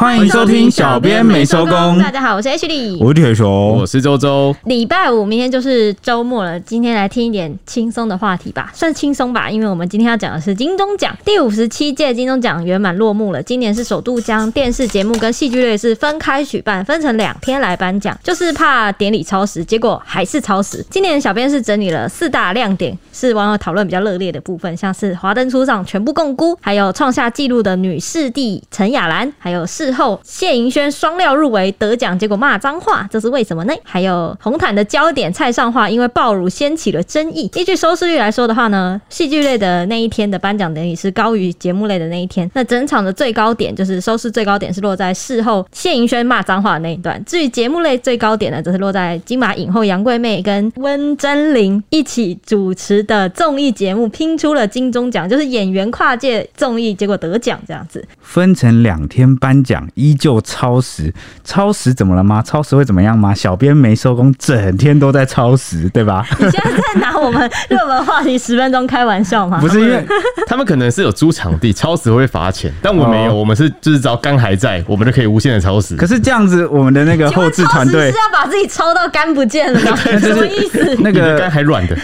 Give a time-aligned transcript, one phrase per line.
[0.00, 1.98] 欢迎收听小编没收工。
[1.98, 4.56] 大家好，我是 H 李，我是铁雄，我是周周。
[4.64, 6.58] 礼拜五，明天就是周末了。
[6.58, 11.14] 今天来听一点轻松的话题吧，算轻松吧，因为我们今天要讲的是金钟奖。
[11.22, 13.42] 第五十七届金钟奖圆满落幕了。
[13.42, 20.82] 今年是首度将电视节目跟戏剧类是分开举办，分成两天来颁奖，就是怕典礼超时，结果还是超时。
[20.88, 29.89] 今年小编是整理了四大亮点，是网友讨论比较热烈的部分，像是华灯初上全部共估，还有创下纪录的女视帝陈雅兰，还有是。
[29.90, 33.74] 之后谢盈萱双料入围得奖，结果骂脏话，这是为什么呢？
[33.82, 37.50] 还有红毯的焦点蔡尚樺因为爆乳掀起了争议。
[37.54, 42.48] 依据收视率来说的话呢，戏剧类的那一天的颁奖典礼是高于节目类的那一天。
[42.54, 47.20] 那整场的最高点就是收视最高点是落在事后谢盈萱骂脏话的那一段。
[47.24, 58.06] 至于节目类最高点呢，则是落在金马影后杨贵媚跟温贞菱一起主持的综艺节目拼出了金钟奖，就是演员跨界综艺，结果得奖这样子。
[58.20, 59.79] 分成两天颁奖。
[59.94, 61.12] 依旧超时，
[61.44, 62.42] 超时怎么了吗？
[62.42, 63.34] 超时会怎么样吗？
[63.34, 66.26] 小编没收工，整天都在超时，对吧？
[66.38, 69.58] 你现在在拿我们热门话题十分钟开玩笑吗？
[69.60, 70.04] 不是，因为
[70.46, 75.96] 他们可能是有租场地， 超时会罚钱，但我没有，我们是就是只要肝还在，我们就可以无限的超时。
[75.96, 79.96] 可是这样子，我们的那个后置团队是要把自己超到肝不见了吗？
[80.18, 80.96] 什么意思？
[81.00, 81.96] 那个肝还软的，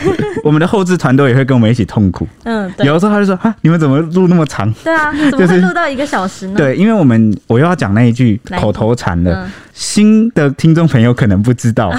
[0.44, 2.26] 我们的后置团队也会跟我们一起痛苦。
[2.44, 6.54] 嗯，有的时候他就说：“啊，你们怎么录那么长？”对啊，怎么会录到一个小时呢？
[6.56, 11.92] 对，因为我们我又要讲那一句口头禅了，新的听众朋友可能不知道。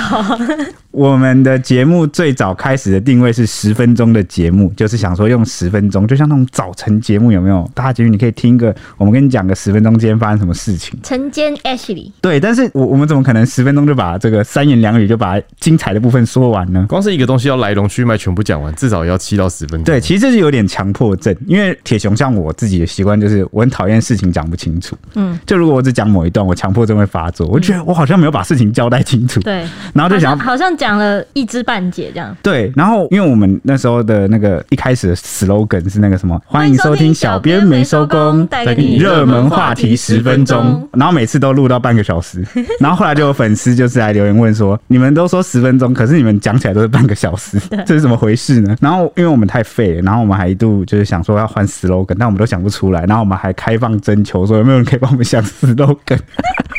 [0.97, 7.69] 我们的节目最早开始的定位是十分钟的节目，就是想说用十分钟，就像那种早晨节目有没有？
[7.75, 10.99] 大家节目你可以听个，我们跟你讲个十分钟今天发生什么事情。
[11.03, 16.83] 晨间 Ashley，对，但是我我们怎么可能十分钟就把这个三言两语就把精彩的部分说完呢？
[16.89, 19.83] 光是一个东西要来龙去脉全部讲完，至少要七到十分钟。
[19.83, 24.97] 对，其实这是有点强迫症，因为铁雄像我自己的习惯就是我很讨厌事情讲不清楚。
[25.13, 29.39] 嗯，就如果我只讲某一段，我强迫症会发作，我觉得我好像没有把事情交代清楚。
[29.41, 31.67] 对，然后就想好像讲了一知。
[31.67, 32.33] 半解这样。
[32.41, 42.41] 对，然后因为我们那时候的那个一开始的 slogan 是那个什么，欢迎收听小编没收工，带给你热门话题十分钟，然后每次都录到半个小时，
[42.79, 48.73] 然后后来就有粉丝就是来留言问说，你们都说十分钟，可是你们讲起来都是半个小时， 这是怎么回事呢？
[48.79, 56.19] 然后因为我们太废了，然后我们还一度就是想说要换 slogan，但我们都想不出来，然后我们还开放征求说有没有人可以帮我们想 slogan，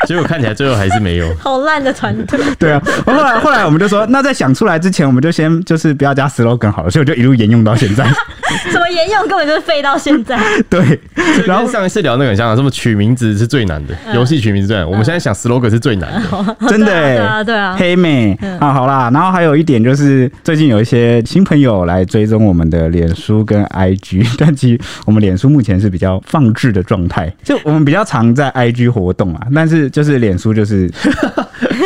[0.07, 2.39] 结果看起来最后还是没有，好烂的团队。
[2.57, 4.79] 对啊，后来后来我们就说，那在想出来。
[4.79, 8.05] 之前我们就先就是不要加 slogan 好了，所以我就一路沿用到现在。
[8.71, 10.39] 什么沿用根本就是废到现在。
[10.69, 10.99] 对，
[11.45, 14.89] 然后上一次聊那个很像，什么取名字是最难的，游戏取名字最难。
[14.89, 16.87] 我们现在想 slogan 是最难的，真的。
[16.87, 17.75] 对啊，对啊。
[17.77, 30.89] 黑妹啊，好啦，然后还有一点就是最近有一些新朋友来追踪我们的脸书跟 IG，但其实我们脸书目前是比较放置的状态，就我们比较常在 IG 活动啊，但是就是脸书就是。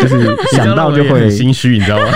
[0.01, 2.05] 就是想到就会心虚，你知道吗？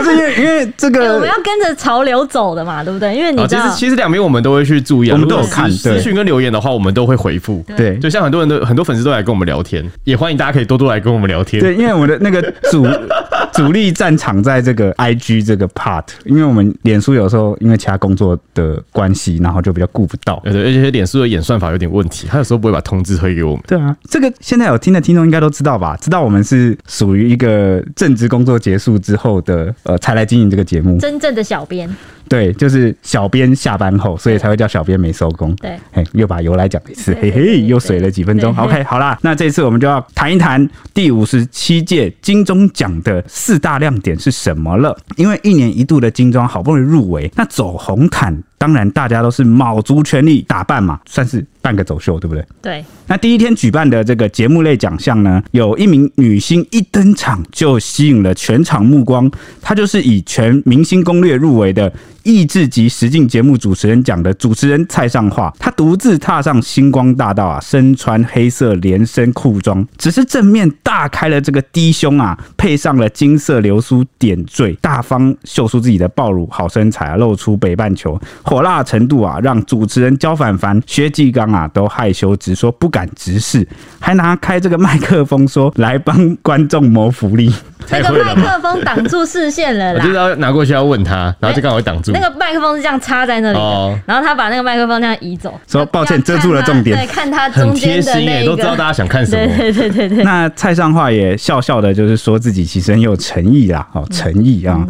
[0.00, 3.14] 不是因为 因为这个，欸、我们要跟着潮流走的嘛，对不对？
[3.14, 7.64] 因为你知道，其实其实两边我们都会去注意，啊，我们都有看私讯跟留言的话，我们都会回复。
[7.76, 11.60] 对，就像很多人都很多粉丝都来跟我们聊天，也欢迎大家可以多多来跟我们聊天。
[11.60, 12.86] 对，因为我们的那个主
[13.52, 20.40] 主力战场在这个 IG 这个 part，因为我们脸书有时候因为其他工作的关系，然后就比较顾不到。
[20.44, 23.62] 对，而且脸书的演算法有点问题，他有时候不会把通知推给我们。
[23.66, 25.96] 对啊，这个现在有听的听众应该都知道吧？
[26.00, 31.88] 知道我们是属于一个正职工作结束之后的呃，才来经营这个节目，真正的小编。
[32.30, 35.52] 对，就是小编下班后，所以才会叫小编没收工。
[35.56, 38.56] 对，嘿，又把由来讲一次，嘿嘿，又水了几分钟。
[38.56, 44.96] OK，好啦，那这次我们就要谈一谈第五十七届金钟奖的四大亮点是什么了。
[45.16, 52.46] 因为一年一度的金钟好不容易入围，那走红毯，当然大家都是卯足全力打扮嘛，算是半个走秀，对不对？
[52.62, 52.84] 对。
[53.08, 59.28] 那第一天举办的这个节目类奖项呢，有一名女星一登场就吸引了全场目光，
[59.60, 61.92] 她就是以全明星攻略入围的。
[62.22, 83.66] 益智级实境节目主持人奖的主持人蔡尚樺，他独自踏上星光大道啊，身穿黑色连身裤装，只是正面大开了这个低胸啊，配上了金色流苏点缀，大方秀出自己的爆乳好身材啊，露出北半球，火辣程度啊，让主持人焦凡凡、薛继刚啊都害羞直说不敢直视，
[83.98, 87.52] 还拿开这个麦克风说来帮观众谋福利。
[87.86, 92.09] 这个麦克风挡住视线了啦，我就要拿过去要问他，然后就刚好挡住。
[92.12, 96.96] 那个麦克风是这样插在那里的，然后他把那个麦克风这样移走，说抱歉遮住了重点。
[96.96, 99.46] 对，看他中间的那个，都知道大家想看什么。
[99.56, 100.24] 对对对对。
[100.24, 104.86] 那蔡尚化也笑笑的，就是说自己其实很有诚意啦，哦，诚意啊。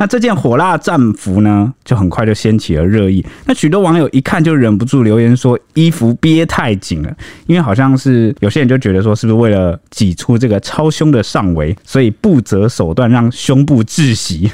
[0.00, 3.24] 那这件火辣战服呢，就很快就掀起了热议。
[3.46, 7.12] 那许多网友一看就忍不住留言说，衣服憋太紧了，
[7.48, 14.48] 因为好像是有些人就觉得说，是不是为了挤出这个超胸的上围，所以不择手段让胸部窒息。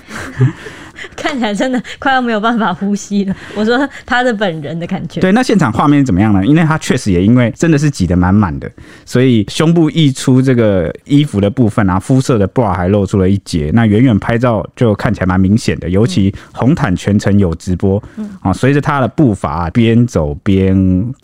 [1.17, 3.35] 看起来真的快要没有办法呼吸了。
[3.55, 5.21] 我说他的本人的感觉。
[5.21, 6.45] 对，那现场画面怎么样呢？
[6.47, 8.71] 因为他确实也因为真的是挤得满满的，
[9.05, 13.71] 所以胸部溢出这个衣服的部分啊，肤色的 bra 还露出了一截。
[13.75, 18.03] 那远远拍照就看起来蛮明显的，尤其红毯全程有直播，
[18.41, 20.75] 啊，随着他的步伐边走边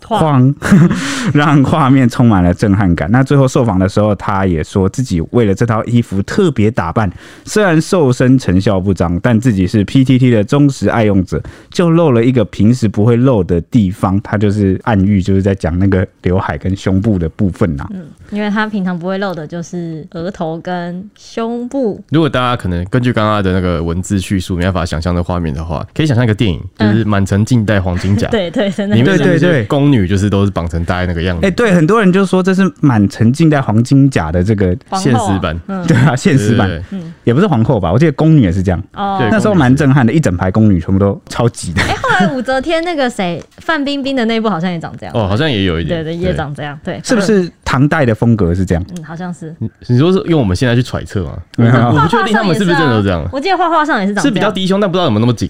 [0.03, 0.53] 晃，
[1.33, 3.09] 让画面充满了震撼感。
[3.11, 7.09] 那最后受访的时候，他也说自己为了这套衣服特别打扮，
[7.45, 9.61] 虽然瘦身成效不彰，但自己。
[9.71, 17.87] 是 PTT 的忠实爱用者，就漏了一个平时不会漏的地方，他就是暗喻，就是在讲那个刘海跟胸部的部分呐。
[17.91, 22.03] 嗯，因为他平常不会漏的就是额头跟胸部。
[22.09, 28.27] 如果大家可能根据刚刚的那个文字叙述，没办法想象的画面的话，可以想象一个电影，就是满城尽带黄金甲。
[28.31, 28.95] 对对，真的。
[28.97, 31.47] 里面对对宫女就是都是绑成大概那个样子。
[31.47, 35.57] 哎，对，很多人就说这是满城尽带黄金甲的这个现实版。
[35.87, 36.69] 对啊，现实版。
[36.91, 37.91] 嗯，也不是皇后吧？
[37.91, 38.83] 我记得宫女也是这样。
[38.93, 39.60] 哦，那时候。
[39.61, 41.83] 蛮震撼的，一整排宫女全部都超级的。
[41.83, 45.13] 哎、欸，后来武则天那个谁范冰冰的那部好像也长这样。
[45.15, 46.03] 哦，好像也有一点。
[46.03, 46.79] 对对，也长这样。
[46.83, 48.83] 对，是不是唐代的风格是这样？
[48.97, 49.55] 嗯，好像是。
[49.87, 51.37] 你说是用我们现在去揣测吗？
[51.55, 53.25] 没有，我不确定他们是不是真的都这样。
[53.31, 54.35] 我记得画画上也是长这样。
[54.35, 55.49] 是比较低胸，但不知道有没有那么紧。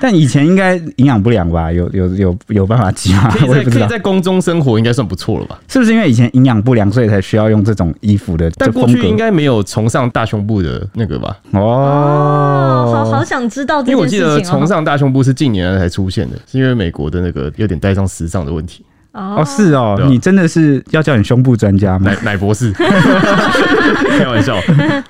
[0.00, 1.72] 但以前应该营养不良吧？
[1.72, 3.28] 有有有有办法挤吗？
[3.32, 5.58] 可以在可以在宫中生活，应该算不错了吧？
[5.66, 8.48] 是不是因为以前营养不良，所以才需要用这种衣服的？
[8.56, 11.36] 但过去应该没有崇尚大胸部的那个吧？
[11.50, 13.80] 哦，好好想知道。
[13.82, 18.84] 因为我记得崇尚大胸部是近年来才出现的，是因为美国的那个有点带上时尚的问题。
[19.16, 22.10] 哦，是哦，你真的是要叫你胸部专家吗？
[22.10, 22.70] 奶奶博士，
[24.18, 24.56] 开玩笑，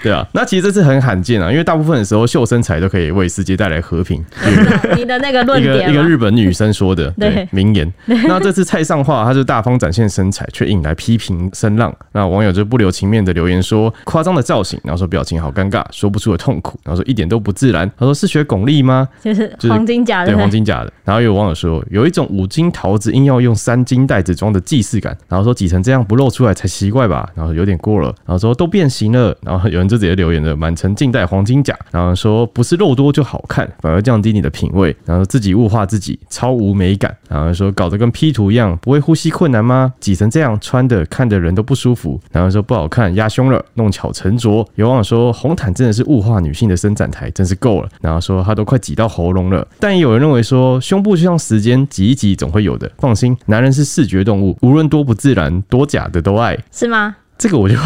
[0.00, 0.25] 对啊。
[0.32, 4.25] 那其实这是很罕见啊，因为大部分的时候秀身材都可以为世界带来和平。
[4.97, 7.93] 你的那个论点，一个一个日本女生说的 对名言。
[8.06, 11.93] 那这次蔡尚画，她就大方展现身材，却引来批评声浪。
[12.12, 17.91] 那网友就不留情面的留言说：夸张的造型，然后说表情好尴尬，说不出的痛苦，然后说一点都不自然。
[17.99, 19.09] 他说是学巩俐吗？
[19.20, 20.93] 就是黄金甲的，对黄金甲的。
[21.05, 23.96] 然后有网友说，有一种五金桃子硬要用三金。
[23.97, 39.95] 金袋子装的既视感，然后说挤成这样不露出来才奇怪吧，然后有点过了，然后说都变形了，然后有人就直接留言了，满城尽带黄金甲，然后说不是肉多就好看，反而降低你的品味，然后自己物化自己，超无美感，然后说搞得跟 P 图一样，不会呼吸困难吗？
[39.99, 44.69] 挤成这样穿的看的人都不舒服，然后说不好看，压胸了，弄巧成拙。
[44.75, 53.87] 有网友说红毯真的是物化女性的伸展台，真是够了，然后说他都快挤到喉咙了，但也有人认为说胸部就像时间挤一挤总会有的，放心，男人是。
[53.96, 57.17] 视觉动物，无论多不自然、多假的都爱，是吗？
[57.38, 57.75] 这个我就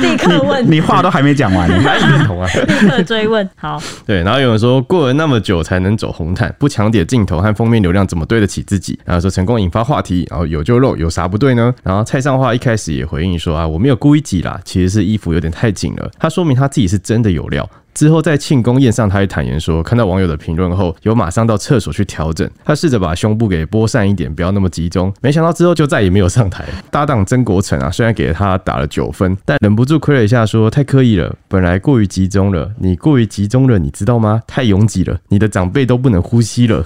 [0.00, 2.46] 立刻问你，你话都还没讲完，你难以认同啊！
[2.66, 3.80] 立刻追问，好。
[4.04, 8.98] 对，然后有人说，过了那么久才能走红毯，不抢点镜头和封面流量，怎么对得起自己？
[9.04, 11.72] 然后说成功引发话题，然后有就露，有啥不对呢？
[11.82, 16.10] 然后蔡尚华一开始也回应说啊，我没有故意挤啦，其实是衣服有点太紧了。
[16.18, 17.68] 他说明他自己是真的有料。
[17.96, 22.46] 之后在庆功宴上，他也坦言说，看到网友的评论后，有马上到厕所去调整。
[22.62, 25.10] 他试着把胸部给拨散一点，不要那么集中。
[25.22, 26.62] 没想到之后就再也没有上台。
[26.90, 31.34] 搭档曾国成啊，虽然给他打了九分，但忍不住亏了一下，说太刻意了。
[31.48, 34.42] 本来过于集中了，你过于集中了，你知道吗？
[34.46, 36.84] 太拥挤了，你的长辈都不能呼吸了。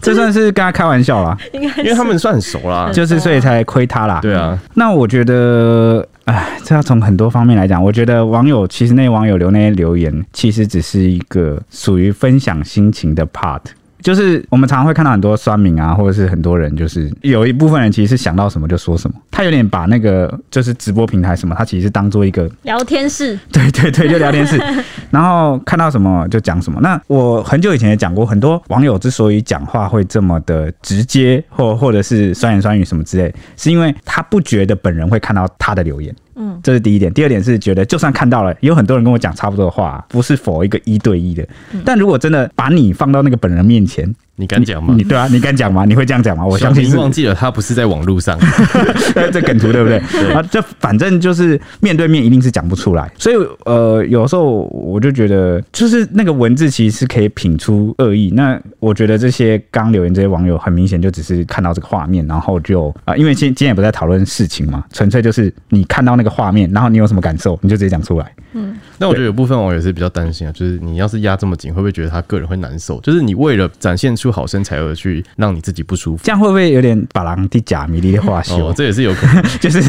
[0.00, 4.20] 这算是跟他开玩笑啦， 因为他们算很熟啦，就是所以才亏他啦。
[4.22, 6.06] 对啊，那我觉得。
[6.30, 7.82] 哎，这要从很多方面来讲。
[7.82, 13.60] 我觉得网友其实那些网友留那些留言，其实只是一个属于分享心情的 part。
[14.02, 19.16] 就是我们常常会看到很多酸民啊，或者是很多人，就是有一部分人其实是想到什么就说什么。
[19.30, 23.38] 他有点把那个就是直播平台什么，他其实是当做一个聊天室。
[23.52, 24.60] 对对对，就聊天室。
[25.10, 26.80] 然后看到什么就讲什么。
[26.80, 36.14] 那我很久以前也讲过，很多网友之所以讲话会这么的直接，或或者是酸言酸语什么之类，是因为他不觉得本人会看到他的留言。
[36.42, 37.12] 嗯，这是第一点。
[37.12, 41.46] 第二点是觉得，就算看到了，有很多人跟我讲差不多的话，不是否一个一对一的。
[41.84, 44.94] 但如果真的把你放到那个本人面前，你敢讲吗？
[44.96, 45.84] 你对啊，你敢讲吗？
[45.84, 46.46] 你会这样讲吗？
[46.46, 48.38] 我相信你忘记了，他不是在网络上，
[49.30, 50.02] 这梗图对不对？
[50.10, 53.12] 对啊，就反正就是面对面一定是讲不出来。
[53.18, 58.30] 所以呃，有时候我就觉得，就是那个文字其实是可以品出恶意。
[58.34, 68.32] 那我觉得这些刚留言这些网友，很明显就只是看到这个画面，然后就啊、呃，因为今今天也不在讨论事情嘛，纯粹就是你看到那个画面，然后你有什么感受，你就直接讲出来。
[68.54, 72.98] 嗯，那我觉得有部分网友是比较担心啊，就是你要是压这么紧，会不会觉得他个人会难受？
[73.00, 74.29] 就是你为了展现出。
[74.30, 76.22] 出好身材而去让你自己不舒服。
[76.22, 78.68] 这样会不会有点把狼的假迷离的话说？
[78.68, 79.80] 哦，这也是有可能， 就是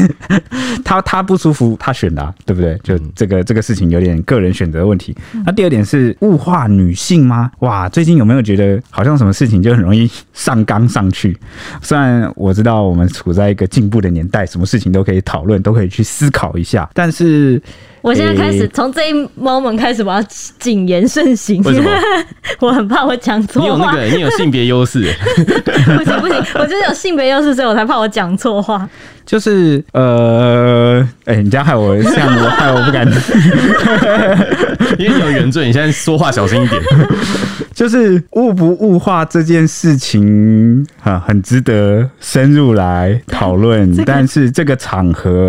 [0.84, 2.76] 他他不舒服，他选的、啊，对不对？
[2.82, 5.16] 就这个这个事情有点个人选择问题。
[5.46, 7.50] 那第二点是物化女性吗？
[7.60, 11.36] 哇，最近有没有觉得好像什么事情就很容易上纲上去？
[11.80, 17.60] 虽然我知道我们处在一个进步的年代，什么事情都可以讨论，都可以去思考一下，但是。
[18.02, 20.20] 我现在开始从、欸、这一 moment 开始，我要
[20.58, 21.62] 谨言慎行。
[21.62, 21.88] 为什么？
[22.58, 23.68] 我很怕我讲错话。
[23.68, 25.12] 你有那个，你有性别优势。
[25.36, 28.88] 不行不行，我就是有性别优势，所以我才怕我讲错话。
[29.24, 33.06] 就是呃，哎、欸，你这样害我，像我害我不敢。
[34.98, 36.82] 因为你有原罪，你现在说话小心一点。
[37.72, 43.90] 就是物不物化这件事情啊，很值得深入来讨论。
[43.92, 45.48] 这个、但是这个场合，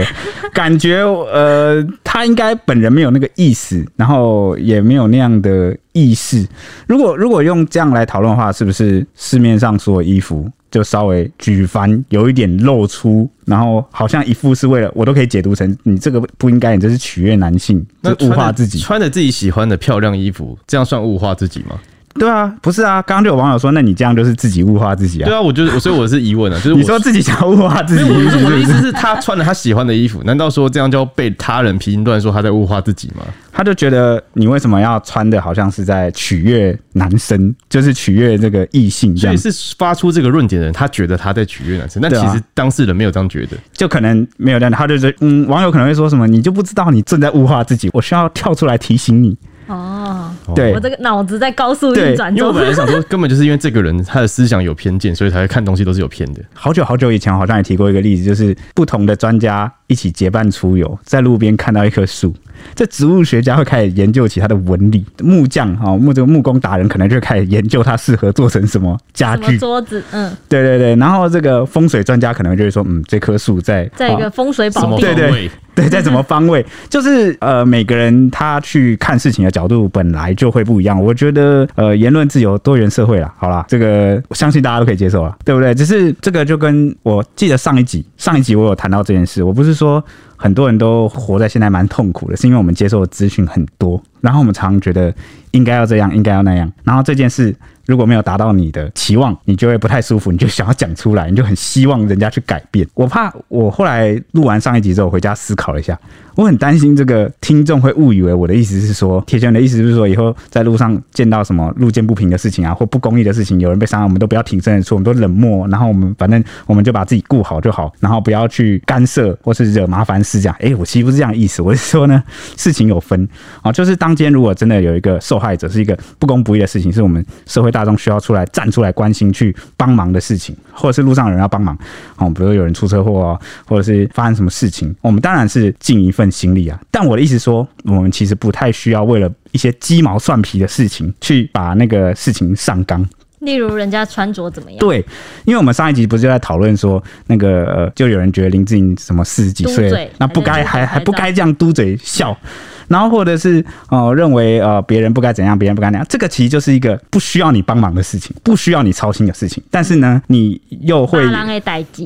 [0.54, 6.48] 感觉呃，他应该本人没有那个意思，然后也没有那样的意识。
[6.88, 21.80] 如果如果用这样来讨论的话，是不是市面上所有衣服就稍微举凡有一点露出，然后好像一副是为了我都可以解读成你这个不应该，你这是取悦男性，那物化自己，穿着自己喜欢的漂亮衣服，这样算物化自己吗？
[22.24, 25.26] 对啊，不是啊，刚刚就有网友说，那你这样就是自己物化自己啊？
[25.26, 33.26] 对啊，我就是所以我是疑问啊，就是你说自己想物化自己，我是我的意思是，他穿了他喜欢的衣服，难道说这样就要被他人评断说他在物化自己吗？
[33.52, 39.38] 他就觉得你为什么要穿的好像是在取悦男生，就是取悦这个异性这样？
[39.38, 49.38] 所以是发出这个论点的人，他觉得他在取悦男生，但其实当事人没有这样觉得，就可能没有这样，他就是嗯，网友可能会说什么，你就不知道你正在物化自己，我需要跳出来提醒你。
[49.68, 52.38] 哦，对，我这个脑子在高速运转中。
[52.38, 56.42] 因为我本来想说，根本就是因为这个人他的思想有偏见，所以才会看东西都是有偏的。
[56.54, 62.34] 好久好久以前，好像也提过一个例子，就是不同的专家一起结伴出游，在路边看到一棵树，
[62.76, 70.96] 这植物学家会开始研究起它的纹理，木匠哈木这个木工达人可能就开始研究它适合做成什么家具、桌子，嗯，对对对。
[70.96, 75.52] 然后这个风水专家可能就会说，嗯，这棵树在在一个风水宝地，对对。
[75.76, 81.04] 对， 在什么方位，就是呃，每个人他去看事情的角度本来就会不一样。
[81.04, 85.74] 我觉得呃，言论自由、多元社会啦，好啦，这个我相信大家都可以接受了，对不对？
[85.74, 90.04] 只是这个就跟我记得上一集，上一集我有谈到这件事，我不是说
[90.36, 95.14] 很多人都活在现在蛮痛苦的，是因为我们接受的资讯很多，然后我们常常觉得
[95.52, 97.56] 应该要这样，应该要那样，然后这件事。
[97.86, 102.88] 如果没有达到你的期望，你就会不太舒服，你就想要讲出来，你就很希望人家去改变。
[102.94, 106.00] 我怕我后来录完上一集之后回家思考了一下，
[106.36, 120.56] 我很担心这个听众会误以为我的意思是说，铁拳的意思是说，以后在路上见到什么路见不平的事情啊，或不公义的事情，有人被伤害，我们都不要挺身而出，我们都冷漠，然后我们反正我们就把自己顾好就好，然后不要去干涉或是惹麻烦事这样。
[120.62, 122.24] 哎，我其实不是这样意思，我是说呢，
[122.56, 123.28] 事情有分
[123.62, 127.73] 啊，就是当今天如果真的有一个受害者，是一个不公不义的事情，是我们社会。
[127.74, 131.78] 大众需要出来站出来关心、去帮忙的事情，或者是路上有人要帮忙，
[132.16, 136.80] 哦，比如有人出车祸啊，或者是发生什么事情，我们当然是尽一份心力啊。
[136.90, 143.06] 但我的意思说，我们其实不太需要为了一些鸡毛蒜皮的事情去把那个事情上纲。
[143.40, 144.80] 例如人家穿着怎么样？
[144.80, 145.04] 对，
[145.44, 152.38] 因为我们上一集不是就在讨论说，那个呃，就有人觉得林志颖什么四十几岁，那不该还还不该这样嘟嘴笑。
[152.88, 159.64] 然后或者是哦、呃，认为呃别人不该怎样，别人不该那样，这个其实就是一个不需要你帮忙的事情，不需要你操心的事情。
[159.70, 161.24] 但是呢，你又会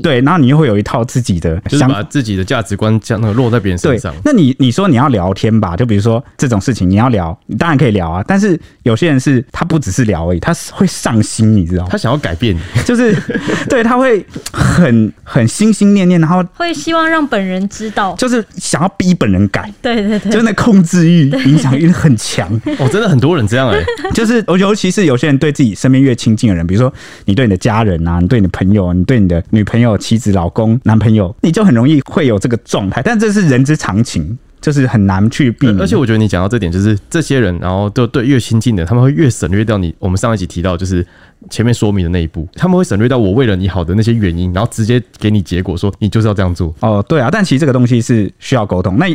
[0.01, 4.13] 对，然后你又会有一套自己的，就是把自己的价值观这样那个落在别人身上。
[4.23, 8.23] 那你你说你要聊天吧，就比如说这种事情你要聊，你当然可以聊啊。
[8.27, 11.89] 但是有些人是他不只是聊而已，他是会上心，你知道吗？
[11.91, 13.15] 他想要改变你，就是
[13.69, 19.71] 对他会很很心心念念，然后会希望让本人知道，就是想要逼本人改。
[19.81, 26.93] 对对对，就是那控制欲、影响力很强 哦，真的很多人这样哎、欸，就是尤其是有些人对自己身边越亲近的人，比如说
[27.23, 34.37] 你对你的家人啊，你对你的朋友，你对你的女朋友、妻子、老公、男朋友，你就很容易会有这个状态，但这是人之常情。
[34.59, 39.93] 就是很难去避免，而且我觉得你讲到这点，就是这些人，然后都对越亲近的，他们会越省略掉你。
[39.99, 41.05] 我们上一集提到，就是
[41.49, 46.73] 前面说明的那一步，他们会省略到我为了你好的那些原因，然后直接给你结果，说你就是要这样做。
[46.79, 48.97] 哦，对啊，但其实这个东西是需要沟通。
[48.97, 49.05] 那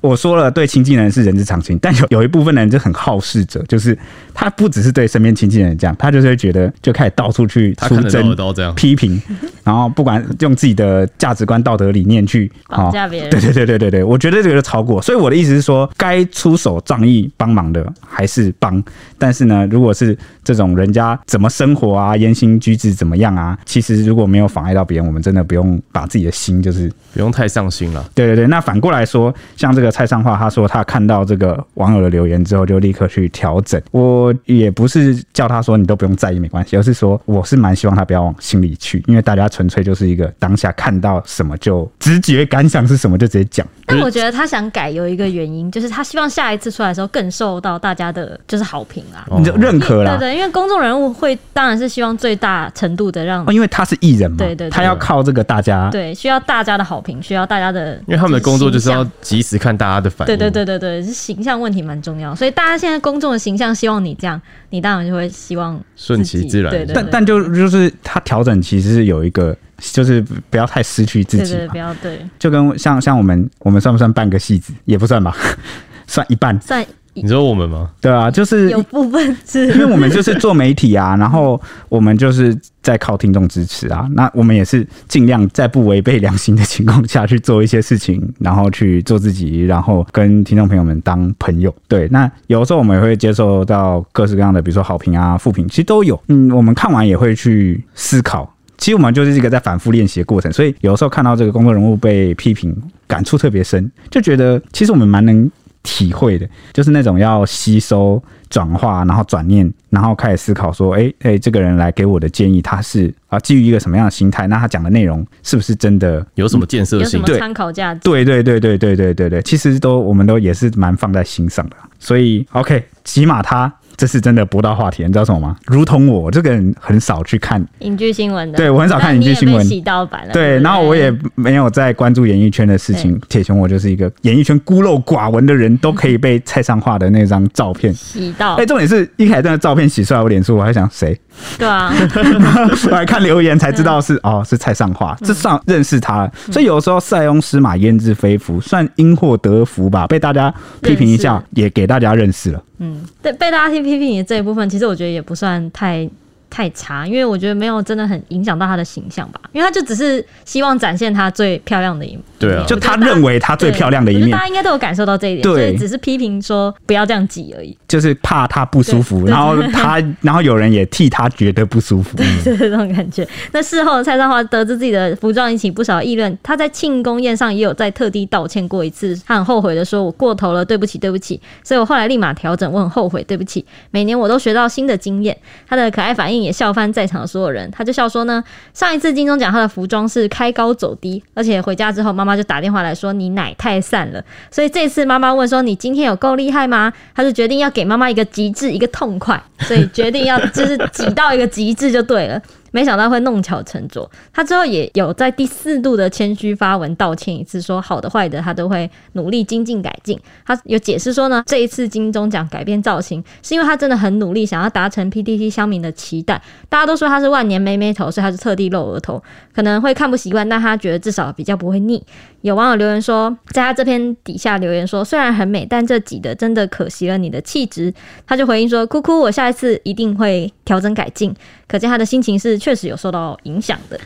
[0.00, 3.98] 我说了，对亲近的人是人之常情，但有有一部分人就很好事者，就是
[4.32, 8.36] 他不只是对身边亲近的人这样，他就是会觉得就开始到处去出征、
[8.76, 9.20] 批评，
[9.64, 13.30] 然后不管用自己的价值观、道德理念去绑架别人。
[13.30, 14.84] 对对对对对对，我觉得这个就超。
[14.84, 15.00] 过。
[15.00, 18.84] 所以我的意思是说，该出手仗义帮忙的还是帮。
[19.16, 20.14] 但是呢，如果是
[20.44, 28.04] 这种人家怎么生活啊，言行举止怎么样啊，其实如果没有妨碍到别人，我们真的不用把自己的心就是不用太上心了。
[28.14, 33.80] 对对对，那反过来说，像这个蔡尚华，他说他看到这个网友的留言之后，就立刻去调整。
[33.90, 43.66] 我也不是叫他说你都不用在意没关系，而是说我是蛮希望他不要往心里去，因为大家纯粹就是一个当下看到什么就直觉感想是什么就直接讲。
[43.94, 50.16] 但我觉得他想改有一个原因，就是他希望下一次出来的时候更受到大家的就是好评啦，你就认可啦。
[50.16, 60.36] 对对，因为公众人物会当然是希望最大程度的让，因为他是艺人嘛，对对，他要靠这个大家，对，需要大家的好评，需要大家的，因为他们的工作就是要及时看大家的反应。
[60.36, 66.70] 对对对对对，是形象问题蛮重要，所以大家现在公众的形象希望你这样，你当然就会希望顺其自然。
[66.70, 69.56] 对对，但但就就是他调整其实是有一个。
[69.92, 72.18] 就是不要太失去自己，对对，不要对。
[72.38, 74.72] 就跟像像我们，我们算不算半个戏子？
[74.84, 75.36] 也不算吧，
[76.06, 76.58] 算一半。
[76.60, 76.84] 算。
[77.16, 77.88] 你说我们吗？
[78.00, 84.08] 对啊，就是有部分是，因为我们就是做媒体啊， 然后我们就是在靠听众支持啊。
[84.14, 91.72] 那我们也是尽量在不违背良心的情况下去做一些事情，然后去做自己，然后跟听众朋友们当朋友。
[91.86, 96.20] 对，那有的时候我们也会接受到各式各样的，比如说好评啊、负评，其实都有。
[96.26, 98.52] 嗯，我们看完也会去思考。
[98.84, 102.76] 其实我们就是一个在反复练习的过程，所以有的时候看到这个工作人物被批评，
[103.06, 105.50] 感触特别深，就觉得其实我们蛮能
[105.82, 114.46] 体会的，就是那种要吸收、转化，然后转念，然后开始思考说，哎哎，这个人来给我的建议，他是啊基于一个什么样的心态？
[114.48, 117.22] 那他讲的内容是不是真的有什么建设性？
[117.22, 118.02] 对，参考价值？
[118.02, 123.72] 对对对对对对对对，其实都我们都也是蛮放在心上的，所以 OK，起码他。
[123.96, 125.56] 这是真的博到话题，你知道什么吗？
[125.66, 130.32] 如同我这个人很少去看影剧新闻的，对我很少看影剧新闻，洗盗版了。
[130.32, 133.20] 对，然后我也没有在关注演艺圈的事情。
[133.28, 138.54] 铁熊，我就是一个演艺圈孤陋寡闻的人，都可以被蔡尚画的那张照片洗到。
[138.54, 141.18] 哎，重点是一开始那个照片洗出来，我脸书我还想谁？
[141.58, 141.92] 对啊，
[142.90, 146.32] 我还看留言才知道是哦，是蔡尚画，这上认识他了。
[146.50, 150.06] 所以有时候塞翁失马焉知非福，算因祸得福吧。
[150.06, 152.62] 被大家批评一下，也给大家认识了。
[152.84, 156.08] 嗯，对，被大家批批评这一部分，其实我觉得也不算太。
[156.54, 162.20] 太差，因为我觉得没有真的很影响到他的形象吧，因为他就只是希望展现他最漂亮的一面。
[162.38, 173.26] 对啊，就他认为他最漂亮的一面，大家应该都有感受到这一点，对，所以只是批评说不要这样挤而已，就是怕他不舒服，然后他， 然后有人也替他觉得不舒服，就是这种感觉。
[173.50, 183.64] 那事后蔡少华得知自己的服装引起不少议论，他在庆功宴上也有在特地道歉过一次，他很后悔的说：“我过头了，对不起，对不起。”所以我后来立马调整，我很后悔，对不起。
[183.90, 185.36] 每年我都学到新的经验，
[185.66, 196.92] 他的可爱反应也笑翻在场的所有人，他就笑说呢，上一次金钟奖他的服装是开高走低，而且回家之后妈妈就打电话来说你奶太散了，所以这次妈妈问说你今天有够厉害吗？
[197.14, 202.40] 他就决定要给妈妈一个极致，一个痛快，所以决定要就是挤到一个极致就对了。
[202.74, 210.18] 没想到会弄巧成拙，他之后也有在第四度的谦虚发文道歉一次，说好的坏的他都会努力精进改进。
[210.44, 216.42] 他有解释说呢，这一次金钟奖改变造型是因为他真的很努力，想要达成 PTT 乡民的期待。
[216.68, 219.22] 大家都说他是万年妹妹头，所以他是特地露额头，
[219.54, 222.04] 可能会看不习惯，但他觉得至少比较不会腻。
[222.44, 227.90] 有网友留言说，在他这篇底下留言说，虽然很美，但这挤的真的可惜了你的气质。
[228.26, 231.34] 他就回应说，哭哭，我下一次一定会调整改进。
[231.66, 233.98] 可见他的心情是确实有受到影响的，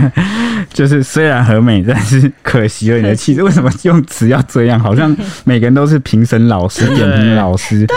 [0.72, 3.42] 就是虽然很美，但是可惜了你的气质。
[3.42, 4.80] 为什么用词要这样？
[4.80, 7.96] 好像每个人都是评审老师、 点评老师，对，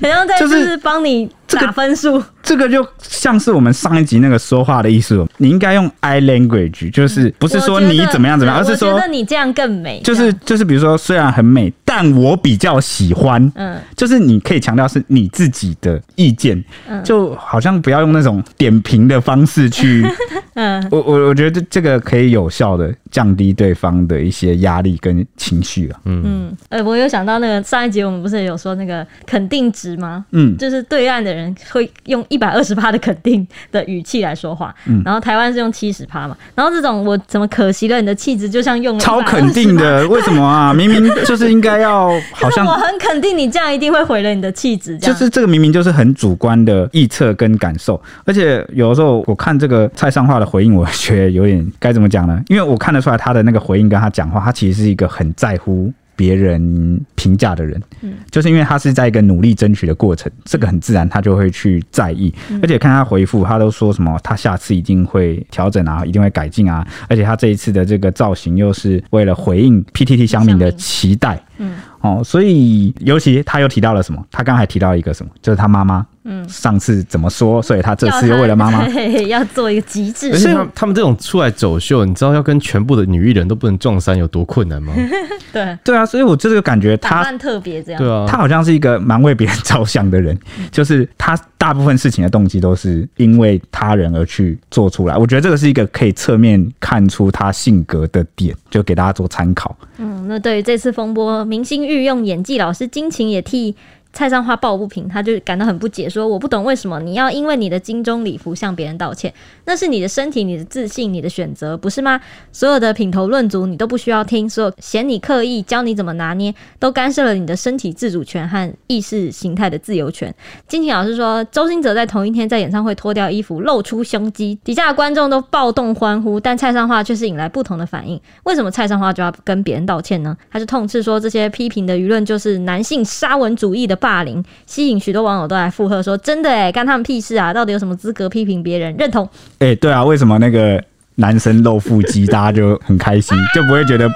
[0.00, 2.22] 好像在就是帮你打分数。
[2.42, 10.00] 这个就像是我们上一集那个说话的艺术，你应该用 I language，就是不是说你怎么样怎么样，而是说我觉得你这样更美。
[10.02, 13.52] 就是就是比如说，虽然很美，但我比较喜欢。
[13.54, 20.04] 嗯，就是你可以强调是你自己的意见，嗯就好像不要用那种点评的方式去。
[20.54, 26.00] 嗯，我我我觉得这个可以有效的降低对方的一些压力跟情绪啊。
[26.04, 30.24] 嗯嗯，呃，我有想到那个上一集我们不是有说那个肯定值吗？
[30.30, 32.22] 嗯，就是对岸的人会用。
[32.28, 40.72] 一百二十趴的肯定的语气来说话，嗯、然后台湾是用七十趴嘛，然后这种我怎么可惜了你的气质，就像用了超肯定的，为什么啊？
[40.74, 52.40] 明明就是应该要，好像我很肯定你这样一定会毁了你的气质，就是这个明明就是很主观的臆测跟感受，而且有的时候我看这个蔡尚华的回应，我觉得有点该怎么讲呢？
[52.48, 76.04] 因为我看得出来他的那个回应跟他讲话，他其实是一个很在乎别人评价的人，嗯，就是因为他是在一个努力争取的过程，这个很自然，他就会去在意，而且看他回复，他都说什么，他下次一定会调整啊，一定会改进啊，而且他这一次的这个造型又是为了回应 PTT 乡民的期待，嗯，哦，所以尤其他又提到了什么，他刚才提到一个什么，就是他妈妈。
[76.24, 77.60] 嗯，上次怎么说？
[77.60, 78.86] 所以他这次又为了妈妈
[79.26, 80.30] 要做一个极致。
[80.30, 84.92] 而且他他们这种出来走秀，你知道要跟全部的女艺人都不能撞衫有多困难吗？
[85.52, 88.00] 对对啊，所以我这个感觉他特别这样。
[88.00, 90.38] 对啊，他好像是一个蛮为别人着想的人，
[90.70, 95.16] 就是他大部分事情的动机都是因为他人而去做出来。
[95.16, 99.76] 我觉得这个是一个可以侧面看出他性格的点，就给大家做参考。
[99.98, 103.76] 嗯，那对于这次风波，明星御用演技老师金晴也替。
[104.12, 109.32] 蔡尚花抱不平，他就感到很不解，说：“我不懂为什么你要因为你的金钟礼服向别人道歉？
[109.64, 112.20] 那是你的身体、你的自信、你的选择，不是吗？
[112.52, 120.32] 所有的品头论足你都不需要听，所有嫌你刻意、教你怎么拿捏，都干涉了你的身体自主权和意识形态的自由权。”
[120.68, 128.20] 金晴老师说：“周兴哲在同一天在演唱会脱掉衣服，露出胸肌，底下的观众都暴动欢呼，但蔡尚花却是引来不同的反应。
[128.42, 130.36] 为什么蔡尚花就要跟别人道歉呢？
[130.50, 137.54] 他是痛斥说这些批评的舆论就是男性沙文主义的。”霸凌吸引许多网友都来附和说：“真的哎，干他们屁事啊！
[137.54, 138.94] 到底有什么资格批评别人？
[138.98, 139.24] 认同？
[139.60, 140.82] 哎、欸，对啊，为什么那个
[141.14, 144.06] 男生露腹肌，大家就很开心，就不会觉得？”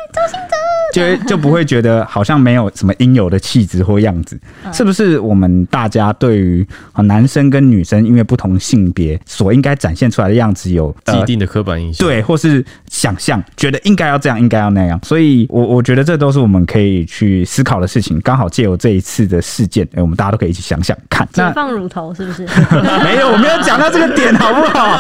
[0.97, 4.39] 就就不会觉得好像没有什么应有的气质或样子，
[4.73, 5.19] 是不是？
[5.19, 14.99] 我们大家对于啊男生跟女生因为不同性别所应该展现出来的样子有既定的刻板印象，对，或是想象，觉得应该要这样，应该要那样。
[15.03, 18.21] 所以，我我觉得这都是我们可以去思考的事情。
[18.21, 21.29] 刚好借由这一次的事件，哎，我们大家都可以一起想想看。
[21.33, 22.47] 解放乳头是不是？
[23.05, 24.99] 没有，我没有讲到这个点，好不好？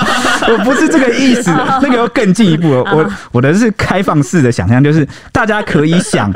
[0.52, 2.68] 我不是这个意思，那个要更进一步。
[2.70, 5.94] 我我的是开放式的想象，就是大家可以。
[5.96, 6.30] 你想，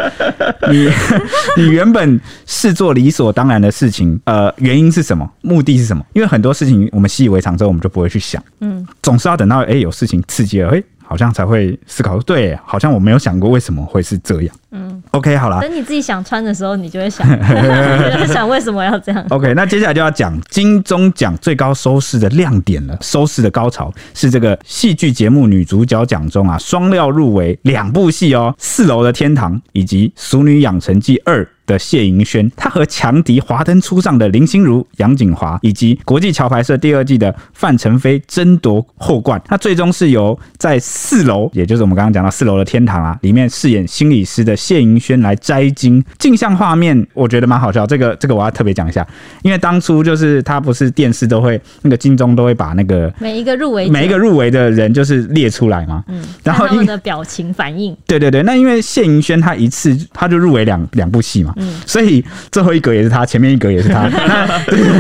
[0.70, 0.88] 你
[1.56, 5.30] 你原本视作理所当然的事情，呃，原因是什么？
[5.42, 6.04] 目的是什么？
[6.12, 17.26] 因为很多事情我们习以为常之后，我们就不会去想，嗯，总是要等到哎、欸、有事情刺激了，哎、欸，好像才会思考，对，好像我没有想过为什么会是这样，嗯，OK，好了，等你自己想穿的时候，你就会想，
[18.16, 19.26] 就想为什么要这样？
[19.30, 31.44] OK，那接下来就要讲金钟奖最高收视的亮点了，收视的高潮是这个戏剧节目女主角奖中啊，双料入围两部戏哦，《四楼的天堂》以及《熟女养成记二》。
[31.70, 39.40] 的谢盈萱，他和强敌华灯初上的林心如、杨景华，以及国际桥牌社第二季的范丞飞争夺后冠。
[39.48, 46.04] 那最终是由在四楼，也就是我们刚刚讲到四楼的天堂啊，里面饰演心理师的谢盈萱来摘金。
[46.18, 49.06] 镜像画面我觉得蛮好笑，这个这个我要特别讲一下，
[49.42, 61.54] 因为当初就是他不是电视都会那个金钟都会把那个每一个入围每一个入围的人就是列出来嘛，嗯，然后他们的表情反应，对对对，那因为谢盈萱她一次他就入围两两部戏嘛。
[61.86, 64.08] 所以最后一格也是他，前面一格也是他。
[64.08, 64.46] 那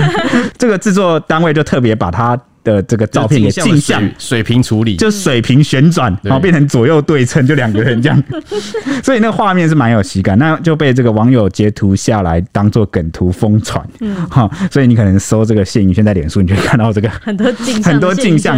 [0.58, 2.38] 这个制作单位就特别把他。
[2.64, 8.22] 的这个照片的镜像水平处理，就水平旋转，然后变成左右对称，就两个人这样，
[9.02, 18.56] 所以那个画面是蛮有喜感，那就被这个网友截图下来当做梗图疯传，嗯，好，所以你可能搜这个谢颖轩在脸书，你就会看到这个 很多镜很多镜像，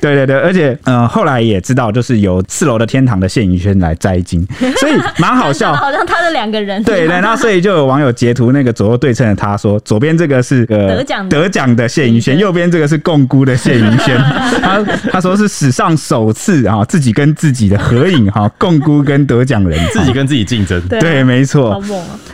[0.00, 4.46] 对对对，而且嗯，后来也知道就是由四楼的天堂的谢颖轩来摘金，
[4.78, 14.16] 所以蛮好笑，好像他的两个人，对对，那所以就有网友截图那个左右对称的他说，左边这个是个得奖得奖的谢颖轩，右边这个是共估的谢云轩，
[14.62, 19.78] 他他说是史上首次啊，自己跟自己的合影哈， 共估跟得奖人。
[19.92, 21.82] 自己跟自己竞争，对，没错。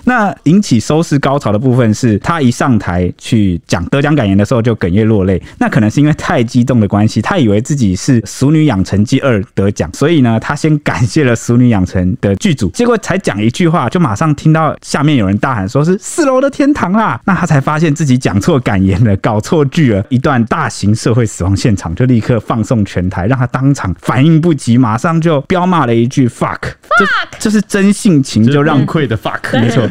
[0.04, 26.58] 那引起收视高潮的部分是他一上台去讲得奖感言的时候就哽咽落泪，那可能是因为太激动的关系，他以为自己是《熟女养成记二》得奖，所以呢，他先感谢了《熟女养成》的剧组，结果才讲一句话，就马上听到下面有人大喊说是四楼的天堂啦，那他才发现自己讲错感言了，搞错剧了，一段大型社会死亡现场就立刻放送全台，让他当场反应不及，马上就飙骂了一句 fuck，
[26.98, 29.88] 这这是真性情就让愧的 fuck，没错，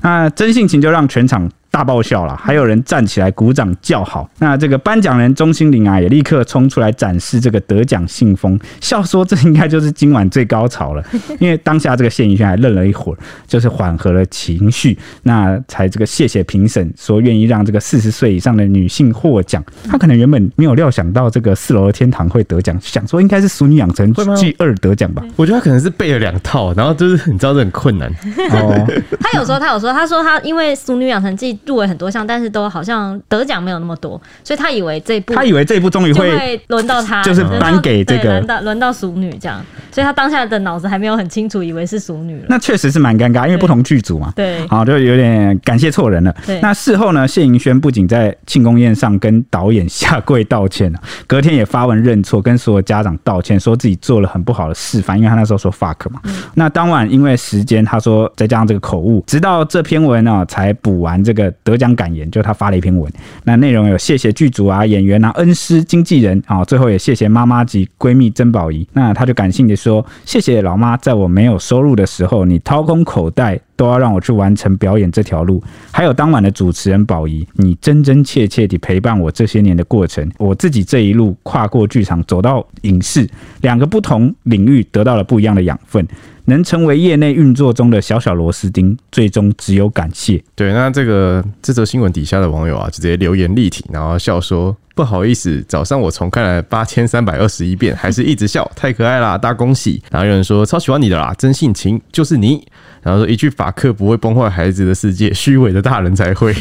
[0.00, 1.46] 那真性情就让全场。
[1.76, 4.26] 大爆笑了，还有人站起来鼓掌叫好。
[4.38, 11.04] 那这个颁奖人钟欣凌啊，也立刻冲出来展示这个得奖信封，笑说这应该就是今晚最高潮了。
[11.38, 19.62] 因为当下这个谢盈萱还愣了一会儿，就是缓和了情绪，那才这个谢谢评审说愿意让这个四十岁以上的女性获奖。
[19.86, 25.22] 他可能原本没有料想到这个四楼的天堂会得奖，想说应该是《熟女养成记二》得奖吧。
[25.36, 28.10] 我觉得他可能是背了两套，然后就是你知道这很困难。
[28.50, 28.86] 哦，
[29.20, 31.52] 他有说他有说他说他因为《熟女养成记》。
[31.66, 42.46] 入围很多项，但是都好像得奖没有那么多，所以他以为这一部他以为这一部终于会轮到他， 就是颁给这个轮到轮到熟女这样，所以他当下的脑子还没有很清楚，以为是熟女了。
[42.48, 46.34] 那确实是蛮尴尬，因为不同剧组嘛，对，好就有点感谢错人了。
[46.46, 56.20] 对，那事后呢，谢盈萱不仅在庆功宴上跟导演下跪道歉了，隔天也发文认错，跟所有家长道歉，说自己做了很不好的示范，因为他那时候说 fuck 嘛。
[56.24, 63.10] 嗯、那当晚因为时间，他说再加上这个口误，直到这篇文呢才补完这个得奖感言，就他发了一篇文，
[63.44, 68.86] 那内容有谢谢剧组啊、演员啊、恩师、经纪人啊，最后也谢谢妈妈及闺蜜曾宝仪。
[68.92, 73.60] 那他就感性的说，谢谢老妈，在我没有收入的时候，你掏空口袋。
[73.76, 75.62] 都要让我去完成表演这条路，
[75.92, 83.28] 还有当晚的主持人宝仪，你真真切切地陪伴我这些年的过程，我自己这一路跨过剧场走到影视，
[83.60, 86.06] 两个不同领域得到了不一样的养分，
[86.46, 90.42] 能成为业内运作中的小小螺丝钉，最终只有感谢。
[90.54, 100.02] 对，那这个这则新闻底下的网友啊，直接留言力挺，然后笑说不好意思，早上我重看了八千三百二十一遍，还是一直笑，太可爱啦，大恭喜！
[100.10, 102.66] 然后有人说超喜欢你的啦，真性情就是你。
[103.02, 106.52] 然后说一句法克不会崩坏孩子的世界，虚伪的大人才会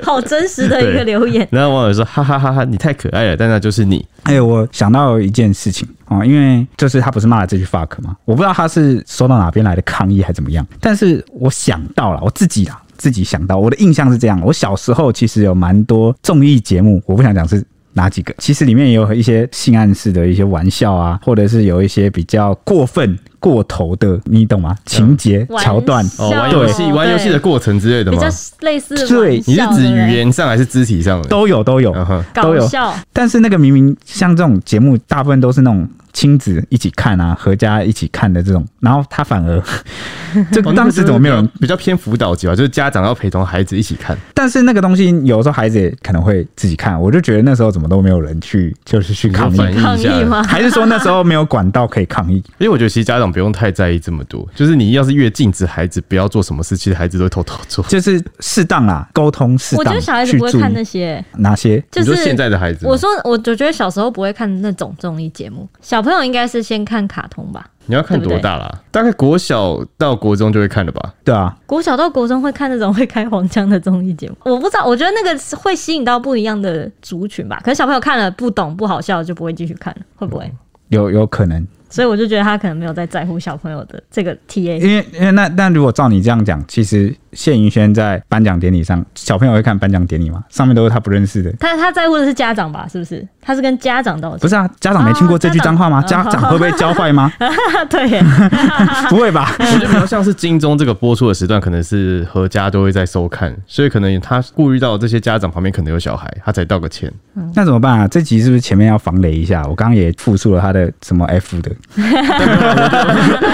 [0.00, 0.14] 好。
[0.14, 1.46] 好真实的一个 留言。
[1.50, 4.06] 然后网友说哈哈哈哈，你太可爱了，但那就是你。
[4.22, 8.16] 哎，我想到一件事情哦，因为就是他不是骂了这句 fuck 吗？
[8.24, 17.62] 我不知道他是收到哪边来的抗议还怎么样，但是我想到了我自己啦，自己想到我的印象是这样：我小时候其实有蛮多综艺节目，我不想讲是。
[17.96, 18.34] 哪几个？
[18.38, 24.74] 其实里面也有一些性暗示的一些玩笑啊，或者是有一些比较过分、过头的，你懂吗？
[24.84, 28.18] 情节桥段哦，玩游戏、玩游戏的过程之类的吗？
[28.18, 28.96] 比较类似。
[29.06, 31.28] 对，你是指语言上还是肢体上的？
[31.28, 31.94] 都有，都有，
[32.34, 32.68] 都有。
[33.12, 35.88] 但是那个明明像这种节目，大部分都是那种。
[36.14, 39.62] 亲子一起看啊，合家一起看的这种，然后他反而，
[40.50, 42.54] 这当时怎么没有人比较偏辅导级啊？
[42.54, 50.42] 就是家长要陪同孩子一起看，但是那个东西有时候孩子也可能会自己看，我就觉得那时候怎么都没有人去，就是去抗议抗议吗？
[50.44, 52.36] 还是说那时候没有管道可以抗议？
[52.58, 59.80] 因为我觉得其实家长不用太在意这么多，就是你要是越禁止孩子不要做什么事，其实孩子都会偷偷做，就是适当啊，沟通适当。
[59.80, 62.86] 我觉得小孩子不会看那些哪些，就是现在的孩子。
[62.86, 66.03] 我说，我就觉得小时候不会看那种综艺节目，小。
[66.04, 67.66] 朋友应该是先看卡通吧？
[67.86, 68.80] 你要看多大啦？
[68.90, 71.14] 大概国小到国中就会看了吧？
[71.24, 74.36] 对啊，国小到国中会看那种会开黄腔的综艺节目。
[74.44, 77.60] 我不知道，我觉得那个会吸引到不一样的族群吧。
[77.64, 80.50] 可是小朋友看了不懂不好笑，就不会继续看了，会不会？
[80.88, 81.66] 有有可能。
[81.94, 84.80] 所以我就觉得他可能没有在在乎小朋友的这个 TA。
[84.80, 87.14] 因为因为那那如果照你这样讲，其实。
[87.34, 90.44] 谢云轩在颁奖典礼上，小朋友会看颁奖典礼吗？
[90.50, 91.52] 上面都是他不认识的。
[91.58, 92.86] 他他在乎的是家长吧？
[92.88, 93.26] 是不是？
[93.42, 94.38] 他是跟家长道歉。
[94.38, 96.00] 不是啊，家长没听过这句脏话吗？
[96.02, 97.32] 家长会不会教坏吗？
[97.90, 98.22] 对，
[99.10, 99.52] 不会吧？
[99.58, 107.12] 我觉得比较像是金钟这个播出的时段，可能是阖家都会在收看，所以可能他顾虑到这些家长旁边可能有小孩，他才道个歉。
[107.34, 108.06] 嗯、那怎么办啊？
[108.06, 109.66] 这集是不是前面要防雷一下？
[109.66, 111.72] 我刚刚也复述了他的什么 F 的。
[111.96, 113.53] 我我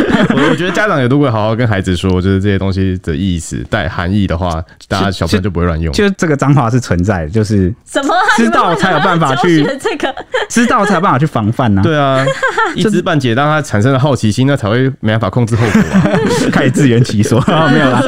[0.60, 3.64] 觉得家长也都会好好跟孩子说，就是这些东西的意思。
[3.70, 5.92] 带含义的话，大家小朋友就不会乱用。
[5.94, 10.14] 就这个脏话是存在的，就是什么知道才有办法去这个，
[10.50, 11.80] 知道才有办法去防范呢？
[11.82, 12.24] 对啊，
[12.76, 16.10] 一知半解，让他产生了好奇心，那才会没办法控制后果啊，
[16.52, 17.40] 开始自圆其说。
[17.72, 18.02] 没有啦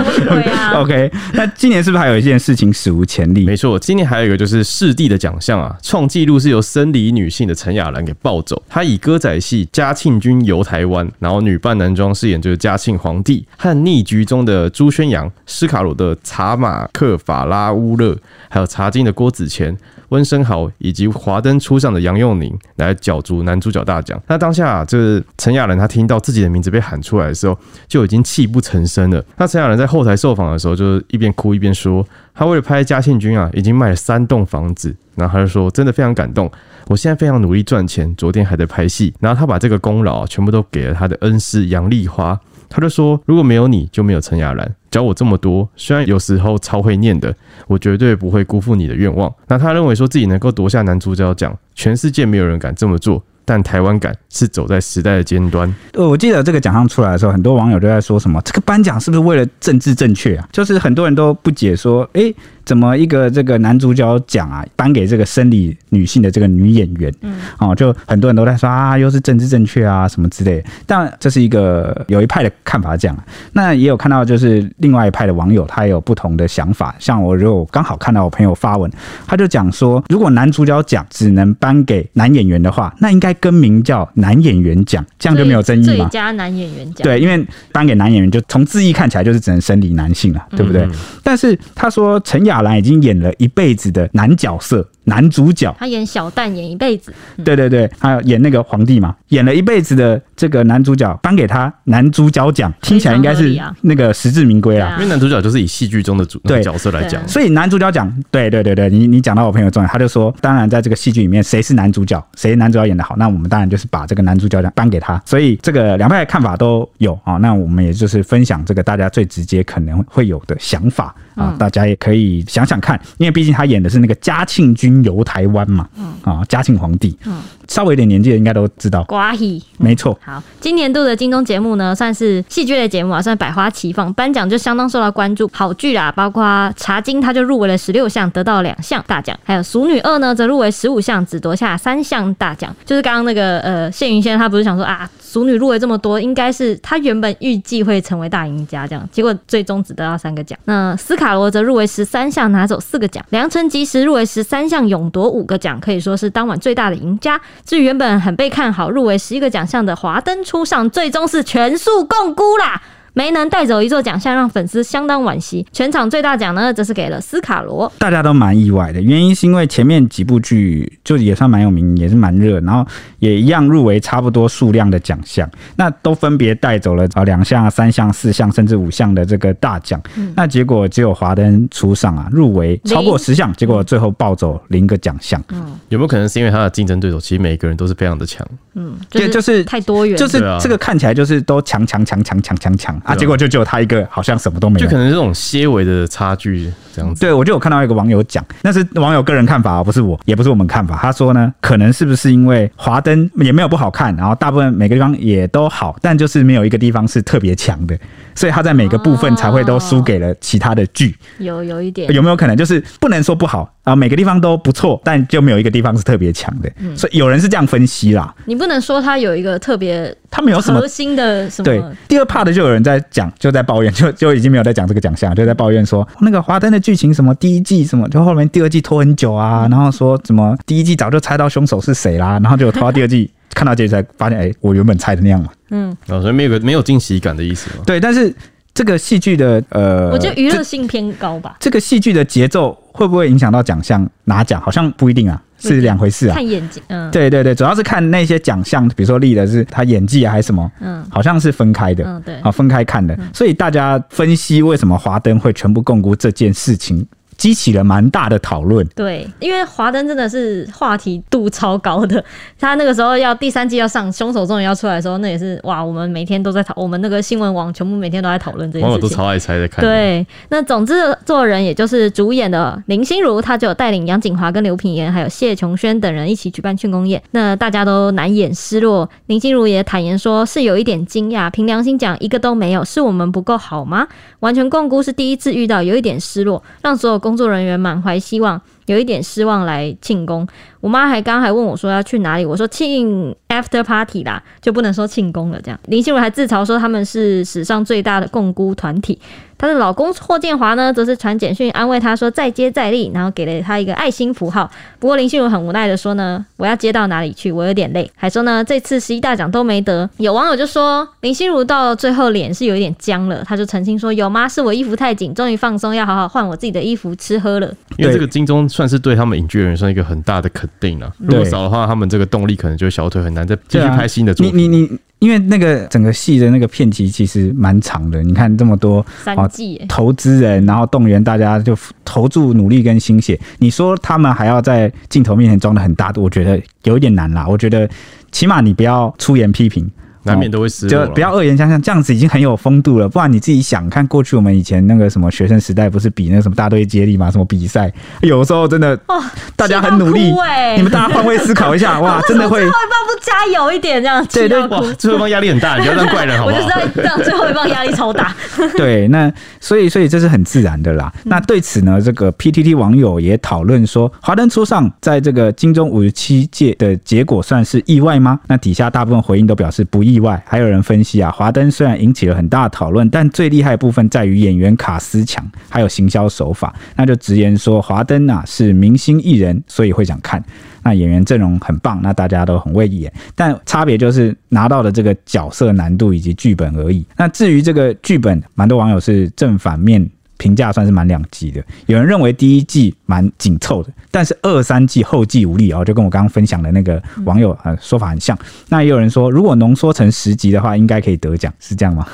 [0.76, 1.10] ，OK。
[1.32, 3.46] 那今年是不是还有一件事情史无前例？
[3.46, 8.60] 没错，今年还有一个就是视帝的奖项啊，创纪录是由生理女性的陈雅兰给抱走。
[8.68, 15.30] 她以歌仔戏《嘉庆君游台湾》，然后女扮男装饰演就是嘉庆皇帝和逆局中的朱轩洋。
[15.46, 18.14] 斯卡鲁的查马克法拉乌勒，
[18.50, 19.76] 还有茶金的郭子乾、
[20.08, 24.20] 温昇豪，以及华灯初上的杨佑宁来角逐男主角大奖。
[24.26, 29.24] 那当下、啊，这个陈亚兰他听到自己的名字被喊出来的时候，就已经泣不成声了。
[29.36, 34.94] 那陈亚兰在后台受访的时候，就一边哭一边说，他为了拍嘉庆君啊，已经卖了三栋房子。
[35.14, 36.50] 然后他就说，真的非常感动，
[36.88, 39.14] 我现在非常努力赚钱，昨天还在拍戏。
[39.20, 42.38] 然后他把这个功劳、全部都给了他的恩师杨丽花。
[42.68, 45.68] 他就说：“如果没有你，就没有陈雅兰教我这么多。
[45.76, 47.34] 虽然有时候超会念的，
[47.66, 53.22] 我绝对不会辜负你的愿望。”那他认为说自己能够夺下男主角奖，全世界没有人敢这么做。
[53.44, 55.72] 但台湾敢是走在时代的尖端。
[55.92, 70.68] 呃，我记得这个奖项出来的时候，很多网友都在说什么：“这个颁奖是不是为了政治正确啊？”就是很多人都不解说：“诶，怎么一个这个男主角奖啊，颁给这个生理女性的这个女演员，嗯，哦，就很多人都在说啊，又是政治正确啊什么之类的。
[70.86, 73.16] 但这是一个有一派的看法讲，
[73.52, 76.94] 那也有看到就是另外一派的网友他也有不同的想法。
[76.98, 78.90] 像我如果刚好看到我朋友发文，
[79.26, 86.08] 他就讲说，如果男主角奖只能颁给男演员的话，那应该更名叫男演员奖，这样就没有争议吗？
[86.08, 90.82] 最佳男演员奖，对，因为颁给男演员就从字义看起来就是只能生理男性了，对不对？
[90.82, 94.88] 嗯、但是他说陈雅兰已经演了一辈子的男角色。
[95.04, 104.94] 男主角，他演小旦演一辈子，嗯、对对对，还有演那个皇帝嘛，演了一辈子的这个男主角，颁给他男主角奖，听起来应该是那个实至名归啊。
[104.98, 115.20] 因为男主角就是以戏剧中的主对角色来讲，所以男主角奖，对对对对，你你讲到我朋友重点，他就说，当然在这个戏剧里面，谁是男主角，谁男主角演的好，那我们当然就是把这个男主角奖颁给他。
[115.26, 124.91] 所以这个两派的看法都有啊，那我们也就是分享这个大家最直接可能会有的想法啊，嗯、大家也可以想想看，因为毕竟他演的是那个嘉庆君。
[125.04, 126.12] 游台湾嘛，嗯。
[126.22, 127.40] 啊，嘉庆皇帝，嗯，
[127.72, 130.18] 稍微有点年纪的应该都知道，瓜希，没错。
[130.22, 135.48] 好，今年度的金钟节目呢，算是戏剧类节目啊，算百花齐放，颁奖就相当受到关注。
[135.54, 136.44] 好剧啦，包括
[136.76, 142.76] 《茶金》，他就入围了十六项，得到两项大奖；还有《俗女二》呢，则入围十五项，只夺下三项大奖。
[142.84, 150.58] 就是刚刚那个呃，谢云仙他不是想说啊，《俗女》入围这么多，应该是他原本预计会成为大赢家这样，结果最终只得到三个奖。
[150.66, 154.82] 那《斯卡罗》则入围十三项，拿走四个奖；《良辰吉时》入围十三项。
[154.82, 157.40] 勇夺五个奖，可以说是当晚最大的赢家。
[157.64, 162.82] 至于原本很被看好入围十一个奖项的《华灯初上》，最终是全数共估啦。
[163.14, 165.66] 没能带走一座奖项，让粉丝相当惋惜。
[165.72, 167.90] 全场最大奖呢，则是给了斯卡罗。
[167.98, 172.86] 大家都蛮意外的，原因是因为前面几部剧就也算蛮有名，也是蛮热，然后
[173.18, 180.00] 也一样入围差不多数量的奖项，那都分别带走了啊两项、三项、四项，甚至五项的这个大奖。
[180.16, 185.42] 嗯、那结果只有华灯初上啊，入围超过十项，结果最后抱走零个奖项。
[185.50, 188.46] 嗯，有没有可能是因为他的竞争对手其实每一个人都是非常的强？
[188.74, 193.01] 嗯，就是、就是太多元，就是这个看起来就是都强强强强强强强。
[193.02, 194.86] 啊，结果就只有他一个，好像什么都没有。
[194.86, 197.20] 就可能是这种些微的差距这样子。
[197.20, 200.98] 对，我就有看到一个网友讲，那是网友个人看法，不是我，也不是我们看法。
[201.00, 207.98] 他说呢，可能是不是因为华灯也没有不好看，然后大部分每个地方也都好，但就是没有一个地方是特别强的，
[208.34, 211.16] 所以他在每个部分才会都输给了其他的剧。
[211.38, 213.96] 有有一点，有没有可能就是不能说不好啊？
[213.96, 216.70] 每个地方都不错，但就没有一个地方是特别强的。
[216.78, 218.34] 嗯，所以有人是这样分析啦。
[218.44, 220.14] 你不能说他有一个特别。
[220.34, 221.64] 他们有什么核心的什么？
[221.64, 235.48] 对，第二 part 就有人在讲，就在抱怨，就就已经没有在讲这个奖项，就在抱怨说那个华灯的剧情什么第一季什么，就后面第二季拖很久啊，然后说怎么第一季早就猜到凶手是谁啦，然后就拖到第二季 看到结局才发现，哎、欸，我原本猜的那样嘛。
[235.70, 237.84] 嗯，所以没有个没有惊喜感的意思嘛。
[237.86, 238.34] 对，但是
[238.74, 241.56] 这个戏剧的呃，我觉得娱乐性偏高吧。
[241.60, 244.60] 这个戏剧的节奏会不会影响到奖项拿奖？
[244.60, 245.42] 好像不一定啊。
[245.68, 257.06] 是两回事啊，看演技，嗯，对对对，主要是看那些奖项，比如说立的是他演技啊，还是什么，嗯，好像是分开的，嗯，对，啊，分开看的，所以大家分析为什么华灯会全部共估这件事情。
[257.42, 262.24] 激起了蛮大的讨论，对，因为华灯真的是话题度超高的。
[262.56, 268.88] 他那个时候要第三季要上，凶手终于要出来的时候，那也是哇，我们每天都在讨，我们那个新闻网全部每天都在讨论这件事情。
[268.88, 269.84] 网友都超爱猜的看。
[269.84, 270.94] 对，那总之
[271.26, 279.10] 做人也就是主演的林心如，他就有带领杨景华跟刘品言还有谢琼轩等人一起举办庆功宴，那大家都难掩失落。
[279.26, 284.06] 林心如也坦言说是有一点惊讶，凭良心讲一个都没有，是我们不够好吗？
[284.38, 288.60] 完全摃龟是第一次遇到，有一点失落，让所有工作人员满怀希望。
[288.86, 290.46] 有一点失望来庆功，
[290.80, 295.60] 我妈还刚还问我说要去哪里，我说庆 after party 啦，就不能说庆功了。
[295.62, 299.18] 这样，林心如还自嘲说他们是史上最大的共孤团体。
[299.58, 304.68] 她的老公霍建华呢，则是传简讯安慰她说再接再厉，然后给了她一个爱心符号。
[304.98, 307.52] 不过林心如很无奈的说呢，我要接到哪里去？
[307.52, 310.10] 我有点累，还说呢这次十一大奖都没得。
[310.16, 314.48] 有网友就说林心如到最后脸是有一点僵了，她就澄清说有吗？
[314.48, 317.72] 是我衣服太紧，终于放松，要好好换我自己的衣服，吃喝了。
[317.98, 318.68] 因为这个金钟。
[318.72, 321.12] 算是对他们影剧人算一个很大的肯定了。
[321.18, 324.58] 如果少的话，他们这个动力可能就小腿很难再继续拍新的作品。
[324.58, 333.38] 你你你，因为那个整个戏的那个片期其实蛮长的，你看这么多三季投资人，然后动员大家就投注努力跟心血。
[333.58, 337.46] 你说他们还要在镜头面前装的很大度，我觉得有一点难啦。
[337.46, 337.88] 我觉得
[338.30, 339.88] 起码你不要出言批评。
[340.24, 341.06] 难免都会失落。
[341.06, 343.08] 就不要恶言相向，这样子已经很有风度了。
[343.08, 347.30] 不然你自己想看，过去我们以前那个什么学生时代，不是比那个什么大队接力嘛？
[347.30, 349.22] 什么比赛， 有时候真的哇，
[349.56, 356.56] 大家很努力，欸、你们大家换位思考一下，哇，真的会最后一棒不加油一点这样，对对，哇，最后一棒压力很大，你不要当怪人好不好？
[356.56, 358.34] 我就是在这样，最后一棒压力超大。
[358.76, 361.12] 对，那所以所以这是很自然的啦。
[361.24, 368.38] 那对此呢，这个 PTT 网友也讨论说，华灯初上，在这个金钟五十七届的结果算是意外吗？
[368.46, 370.42] 那底下大部分回应都表示不意意外。
[370.46, 376.74] 还有人分析啊，华灯虽然引起了很大的讨论，但最厉害的部分在于演员卡斯强，还有行销手法。
[376.96, 380.42] 那就直言说，华灯啊是明星艺人，所以会想看。
[380.82, 387.04] 那演员阵容很棒，那大家都很会演，但差别就是拿到的这个角色难度以及剧本而已。
[387.16, 390.08] 那至于这个剧本，蛮多网友是正反面。
[390.38, 398.38] 评价算是蛮两极的，有人认为第一季蛮紧凑的，但是二三季后继无力哦，就跟我刚刚分享的那个网友呃说法很像。
[398.70, 402.06] 那也有人说，如果浓缩成十集的话，应该可以得奖，是这样吗？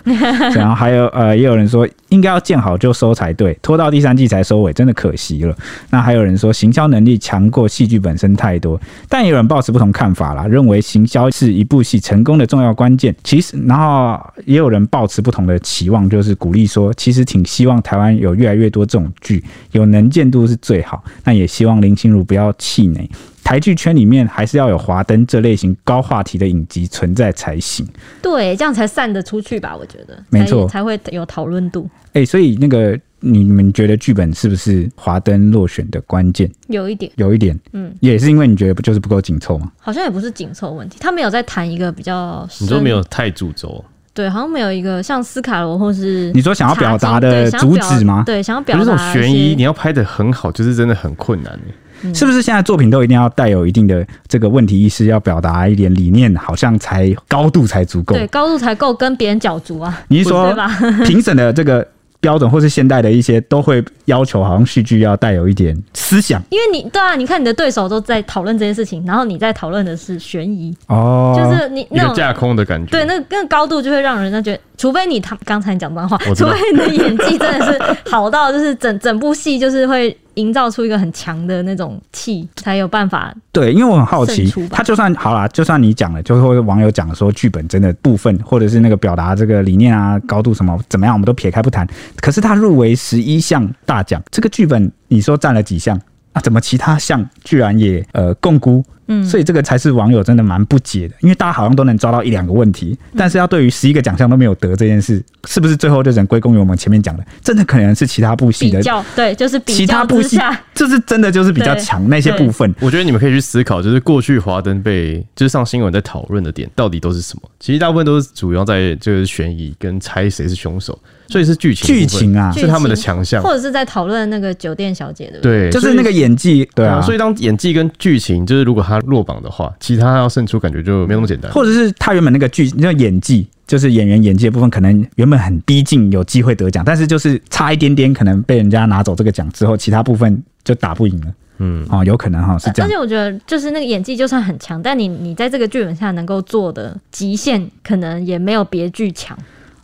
[0.56, 5.56] 然后还有呃，也有人说应该要见好就收才对，拖到第三季才收尾，真的可惜了。
[5.90, 13.14] 那还有人说行销能力强过戏剧本身太多，但也有人抱持不同看法啦，认为行销是一部戏成功的重要关键。
[13.22, 18.08] 其实，然后也有人抱持不同的期望，就是鼓励说，其实挺希望台湾。
[18.18, 20.82] 有越来越多这种剧，有能见度是最。
[21.24, 23.10] 那也希望林心如不要气馁，
[23.42, 27.86] 台剧圈里面还是要有华灯这类型高话题的影集存在才行。
[28.22, 29.76] 对，这样才散得出去吧？
[29.76, 31.88] 我觉得没错，才会有讨论度。
[32.08, 36.50] 哎、欸，所以那个你们觉得剧本是不是华灯落选的关键？
[36.68, 39.72] 有一点，有一点，嗯，也是因为你觉得不就是不够紧凑吗？
[39.78, 43.84] 好像也不是紧凑问题，他没有在谈一个比较，你说没有太主轴。
[44.12, 48.22] 对，好像没有一个像斯卡罗或是你说想要表达的主旨吗？
[48.26, 51.58] 对，想要表达这种悬疑，你要拍的很好，就是真的很困难。
[52.02, 58.14] 嗯、是不是现在作品都一定要带有一定的这个问题意识，要表达一点理念，好像才高度才足够？
[58.14, 60.00] 对，高度才够跟别人角逐啊？
[60.08, 60.54] 你是说
[61.04, 61.86] 评审的这个？
[62.20, 66.42] 标准或是现代的一些都会要求，好像戏剧要带有一点思想。
[66.50, 72.90] 因为你对啊，你看你的对手都在讨论这件事情，然后你在讨论的是悬疑哦，就是你那种架空的感觉。
[72.90, 80.16] 对，那那个高度就会让人家觉得，除非你他刚才讲脏话， 除非你的演技真的是好到就是整整部戏就是会。
[80.38, 83.34] 营造出一个很强的那种气，才有办法。
[83.52, 91.86] 对，因为我很好奇，他就算好啦，就算你讲了，就是或者网友讲了说剧本真的部分，或者是那个表达这个理念啊、高度什么怎么样，我们都撇开不谈。
[92.20, 96.00] 可是他入围十一项大奖，这个剧本你说占了几项？
[96.32, 98.82] 啊，怎么其他项居然也呃摃龟？
[99.08, 107.24] 嗯，所以这个才是网友真的蛮不解的，因为大家好像都能抓到一两个问题，但是要对于十一个奖项都没有得这件事，是不是最后就只能归功于我们前面讲的？
[107.42, 110.38] 真的可能是其他部戏的比较，对，就是比其他部戏，
[110.74, 112.72] 就是真的就是比较强那些部分。
[112.80, 117.50] 我觉得你们可以去思考，就是过去华灯被就是上新闻在讨论的点到底都是什么？
[117.58, 120.98] 其实大部分都是主要在就是悬疑跟猜谁是凶手。
[121.30, 127.02] 所以是剧情，剧情啊，是他们的强项，或者是在讨论那个酒店小姐的，对，就是那个演技，对啊。
[127.02, 131.50] 所以当演技跟剧情，就是如果他落榜的话，其他要胜出，感觉就没那么简单。
[131.52, 141.26] 或者是他原本那个剧，那个演技，就是演员演技的部分，可能原本很逼近，有机会得奖，但是就是差一点点，可能被人家拿走这个奖之后，其他部分就打不赢了。
[141.60, 142.88] 嗯，哦，有可能哈，是这样。
[142.88, 149.36] 而且我觉得，就是那个演技就算很强，但你你在这个剧本下能够做的极限，可能也没有别剧强。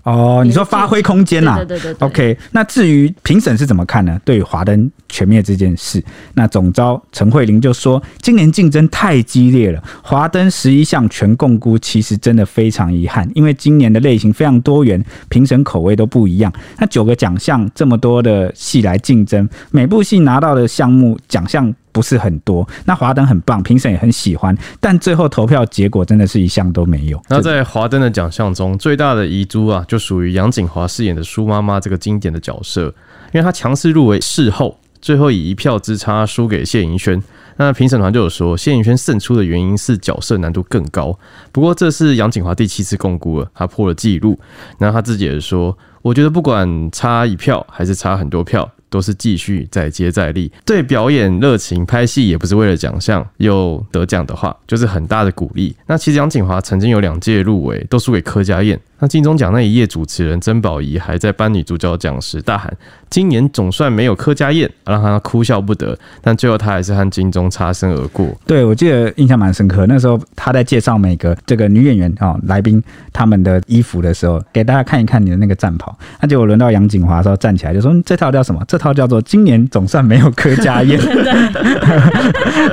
[0.05, 1.57] 哦，你说发挥空间呐？
[1.57, 2.07] 对对对，对。
[2.07, 4.20] OK，那至于评审是怎么看呢？
[4.24, 6.02] 对于华灯全灭这件事，
[6.34, 16.52] 那总招陈慧玲就说，今年竞争太激烈了，华灯十一项全共估，其实真的非常遗憾，因为今年的类型非常多元，评审口味都不一样。
[16.78, 21.74] 那九个奖项这么多的戏来竞争，每部戏拿到的项目奖项。
[21.95, 27.22] 不是很多，那华灯很棒，评审也很喜欢，但最后投票结果真的是一项都没有。
[27.28, 32.92] 那在华灯的奖项中，最大的遗珠啊，就属于杨谨华饰演的苏妈妈这个经典的角色，
[33.32, 37.22] 因为她强势入围事后，最后以一票之差输给谢盈萱。
[37.57, 41.16] 那评审团就有说，谢盈萱胜出的原因是角色难度更高。
[41.53, 44.36] 不过这是杨谨华第七次摃龟了，他破了纪录。
[44.78, 48.68] 那他自己也说，我觉得不管差一票还是差很多票。
[48.95, 55.74] 都是继续再接再厉，对表演热情，拍戏也不是为了奖项，有得奖的话就是很大的鼓励。
[55.88, 58.78] 那其实杨谨华曾经有两届入围，都输给柯佳燕。
[59.05, 62.74] 那金钟奖那一页，主持人曾宝仪还在颁女主角奖时大喊
[63.11, 65.94] ：“今年总算没有柯佳燕”，让他哭笑不得。
[66.22, 68.34] 但最后他还是和金钟擦身而过。
[68.46, 69.84] 对，我记得印象蛮深刻。
[69.86, 72.82] 那时候他在介绍每个这个女演员啊、哦、来宾
[73.12, 75.94] 他们的衣服的时候，给大家看一看你的那个战袍。
[76.22, 78.62] 那结果轮到杨景华的时候站起来就说：“这套叫什么？
[78.66, 80.98] 这套叫做今年总算没有柯佳嬿。”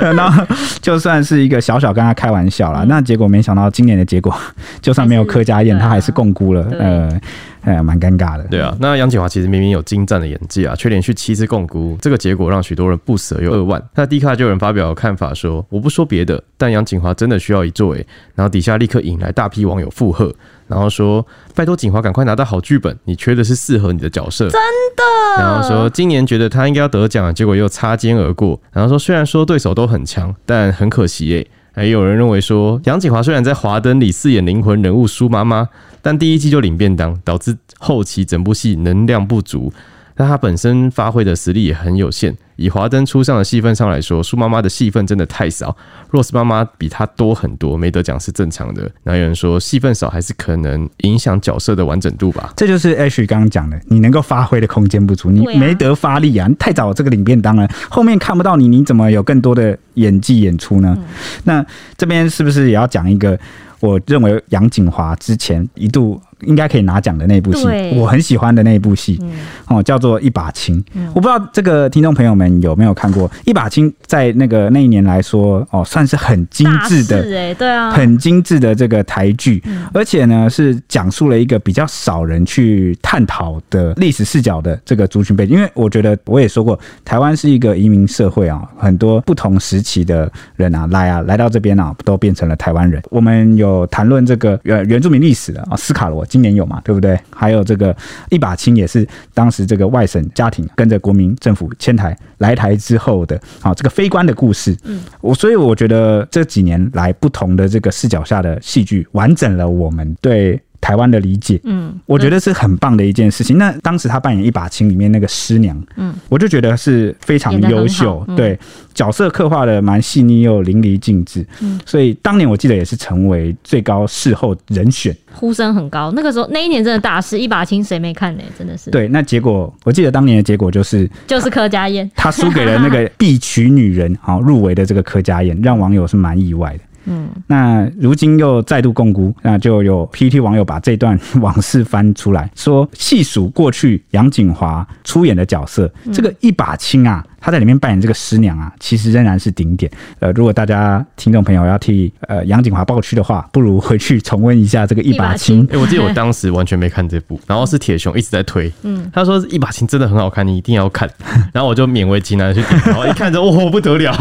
[0.00, 0.42] 然后
[0.80, 4.34] 就算是一个小小跟他开玩笑啦，那结果没想到今年的结果，
[4.80, 6.66] 就算没有柯佳燕，他还是摃龟了。
[6.78, 7.20] 呃。
[7.64, 8.42] 哎呀，蛮尴尬的。
[8.50, 13.80] 对啊，那杨谨华其实明明有精湛的演技啊，却连续七次共估，这个结果让许多人不舍又扼腕。
[13.94, 18.04] 那 D 卡就有人发表看法说：“我不说别的，但杨景华真的需要一作为。”
[18.34, 20.34] 然后底下立刻引来大批网友附和，
[20.66, 24.60] 然后说：“拜托锦华赶快拿到好剧本，你缺的是适合你的角色。”真
[24.96, 25.40] 的。
[25.40, 28.60] 然后说今年觉得他应该要得奖，结果又擦肩而过。
[28.72, 31.46] 然后说虽然说对手都很强，但很可惜诶。
[31.72, 35.68] 还有人认为说杨谨华虽然在华灯里饰演灵魂人物苏妈妈。
[36.04, 39.72] 但第一季就领便当，导致后期整部戏能量不足。
[40.16, 42.36] 但他本身发挥的实力也很有限。
[42.62, 45.76] 以华灯初上的戏份上来说，苏妈妈的戏份真的太少。
[46.12, 48.88] Rose 妈妈比她多很多，没得奖是正常的。
[49.02, 52.52] 那有人说戏份少还是可能影响角色的完整度吧？
[52.56, 56.46] 这就是 Ash 刚刚讲的，你能够发挥的空间不足，你没得发力啊！
[56.46, 60.96] 你太早这个领便当了，后面看不到你，你怎么有更多的演技演出呢？
[60.96, 61.04] 嗯、
[61.44, 63.36] 那这边是不是也要讲一个？
[63.82, 67.66] 我认为杨景华之前一度应该可以拿奖的那部戏，
[67.96, 69.20] 我很喜欢的那部戏，
[69.66, 70.80] 哦，叫做《一把青》。
[71.14, 73.90] 我不知道这个听众朋友们有没有看过《一把青》？
[74.06, 77.22] 在那个那一年来说，哦，算是很精致的，
[77.54, 79.60] 对啊，很精致的这个台剧，
[79.92, 85.56] 而且呢是讲述了一个比较少人去探讨的历史视角的这个族群背景。
[85.56, 93.02] 因为我觉得我也说过，台湾是一个移民社会啊，很多不同时期的人啊来啊来到这边啊，都变成了台湾人。
[93.10, 93.71] 我们有。
[93.86, 97.18] 谈论这个原原住民历史的啊，斯卡罗今年有嘛，对不对？
[97.30, 97.94] 还有这个
[98.30, 104.76] 一把青也是当时这个外省家庭跟着国民政府迁台来台之后的啊，这个非官的故事。
[104.84, 110.60] 嗯，我所以我觉得这几年来不同的这个视角下的戏剧，完整了我们对。
[110.82, 113.56] 台湾的理解，嗯，我觉得是很棒的一件事情。
[113.56, 118.58] 那当时他扮演一把青里面那个师娘，嗯，我就觉得是非常优秀，对
[118.92, 126.12] 角色刻画的蛮细腻又淋漓尽致，嗯，所以当年我记得也是成为最高事后人选，呼声很高。
[126.16, 128.42] 那个时候那一年真的大师，一把青谁没看呢？
[128.58, 128.90] 真的是。
[128.90, 136.80] 对，那结果我记得当年的结果就是就是柯佳嬿，他输给了那个必娶女人好入围的这个柯佳嬿，让网友是蛮意外的。
[137.04, 149.90] 嗯，那如今又再度摃龟，那就有 PT 网友把这段往事翻出来，说细数过去杨景华出演的角色，这个一把青啊，他在里面扮演这个师娘啊，其实仍然是顶点。
[150.20, 155.64] 呃，如果大家听众朋友要替呃杨景华抱屈的话，不如回去重温一下这个一把青。
[155.70, 161.08] 哎、欸，我记得我当时完全没看这部，然后是铁雄一直在推，嗯，他说一把青真的很好看，你一定要看。
[161.52, 164.12] 然后我就勉为其难去点，然后一看之后，哦，不得了。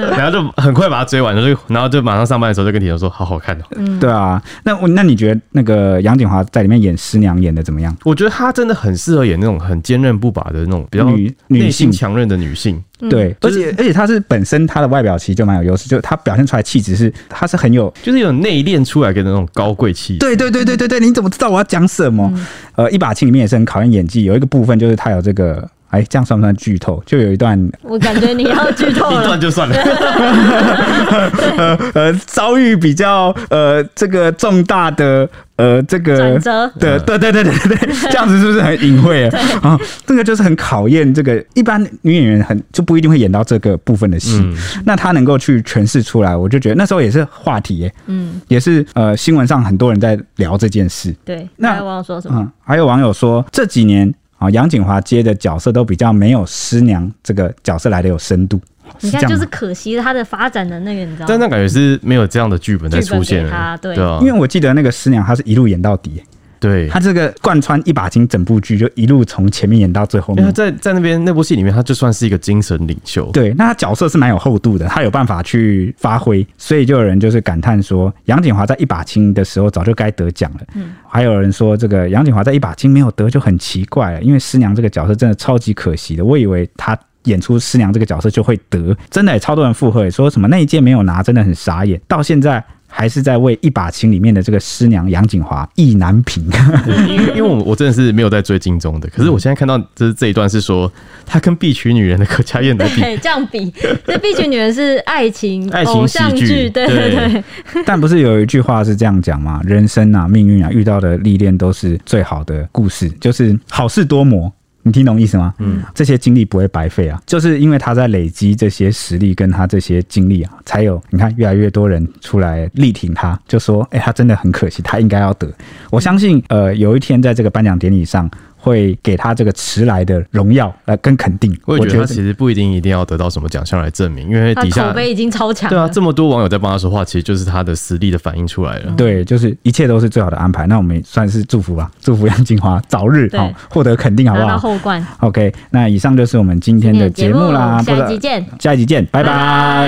[0.16, 4.42] 然后就很快把他追完，就然后就马上上班的时候就跟铁雄说：“好好看哦。”嗯，对啊。
[4.64, 7.96] 那我那你觉得那个杨谨华在里面演师娘演的怎么样？
[8.04, 12.82] 我觉得她真的很适合演那种很坚韧不拔的那种比较女女性强韧的女性。
[13.10, 20.16] 对，而且而且她是本身她的外表其实就蛮有优势，就她表现出来气质是她是很有，就是有内敛出来的那种高贵气。
[20.18, 22.32] 对对对对对对，你怎么知道我要讲什么？
[22.76, 25.68] 呃，一把青里面也是很考验演技，有一个部分就是她有这个。
[25.94, 27.00] 哎，这样算不算剧透？
[27.06, 29.76] 就有一段，我感觉你要剧透了，一段就算了。
[31.56, 39.38] 呃呃，遭遇比较呃这个重大的呃这个转折的，对对对对对，这样子是不是很隐晦啊？
[39.62, 51.14] 啊，这个就是很考验这个一般女演员很就不一定会演到这个部分的戏，嗯、那她能够去诠释出来，我就觉得那时候也是话题耶，嗯，也是呃新闻上很多人在聊这件事。
[51.24, 52.40] 对，那还有网友说什么？
[52.40, 54.12] 嗯，还有网友说这几年。
[54.44, 58.60] 啊，杨锦华接的角色都比较没有师娘这个角色来的有深度。
[59.00, 61.26] 你看，就是可惜他的发展的那个，你知道吗？
[61.28, 66.22] 但那感觉是没有这样的剧本在出现他，对，对啊，因为我记得那个师娘，她是一路演到底。
[66.64, 70.50] 对，他这个贯穿一把青整部剧，就一路从前面演到最后面。
[70.54, 73.30] 在在那边那部戏里面，他就算是一个精神领袖。
[73.32, 80.60] 对，那他角色是蛮有厚度的，他有办法去发挥，所以就有人就是感叹说，杨景华在一把青的时候早就该得奖了。
[80.74, 86.24] 嗯，还有人说这个杨景华在一把青没有得就很奇怪了，因为师娘这个角色真的超级可惜的。
[86.24, 92.00] 我以为他演出师娘这个角色就会得，真的也超多人附和，说什么那一届没有拿，真的很傻眼。
[92.08, 92.64] 到现在。
[92.96, 96.46] 还是在为《一把琴》里面的这个师娘杨景华意难平？
[97.08, 100.90] 因为因为我我真的是没有在追金钟的，可是我现在看到就是这一段是说
[101.26, 103.68] 他跟《必娶女人》的柯佳嬿的比，这样比，
[104.06, 107.44] 这《必娶女人》是爱情爱情偶像剧，对对对。
[107.84, 109.60] 但不是有一句话是这样讲吗？
[109.64, 114.52] 人生啊，命运啊，遇到的历练都是最好的故事，就是好事多磨。
[114.84, 115.52] 你听懂意思吗？
[115.58, 125.52] 嗯，这些经历不会白费啊，就是因为他在累积这些实力，跟他这些经历啊，才有你看越来越多人出来力挺他，就说，哎、欸，他真的很可惜，他应该要得。
[125.90, 128.30] 我相信，呃，有一天在这个颁奖典礼上。
[128.64, 131.54] 会给他这个迟来的荣耀来跟肯定。
[131.66, 135.68] 我也觉得他其实不一定一定要得到什么奖项来证明，因为底下口碑已经超强。
[135.68, 138.92] 对啊，这么多网友在帮他说话，其实就是他的实力的反应出来了。
[138.96, 140.66] 对，就是一切都是最好的安排。
[140.66, 144.46] 那我们也算是祝福吧， 祝福杨金华早日好获得肯定，好不好？
[144.46, 145.06] 拿到后冠。
[145.20, 149.28] OK，那以上就是我们今天的节目啦，下一集见，下一集见，拜拜。
[149.28, 149.34] 拜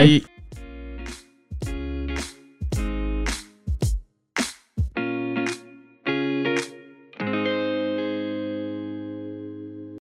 [0.04, 0.35] 拜。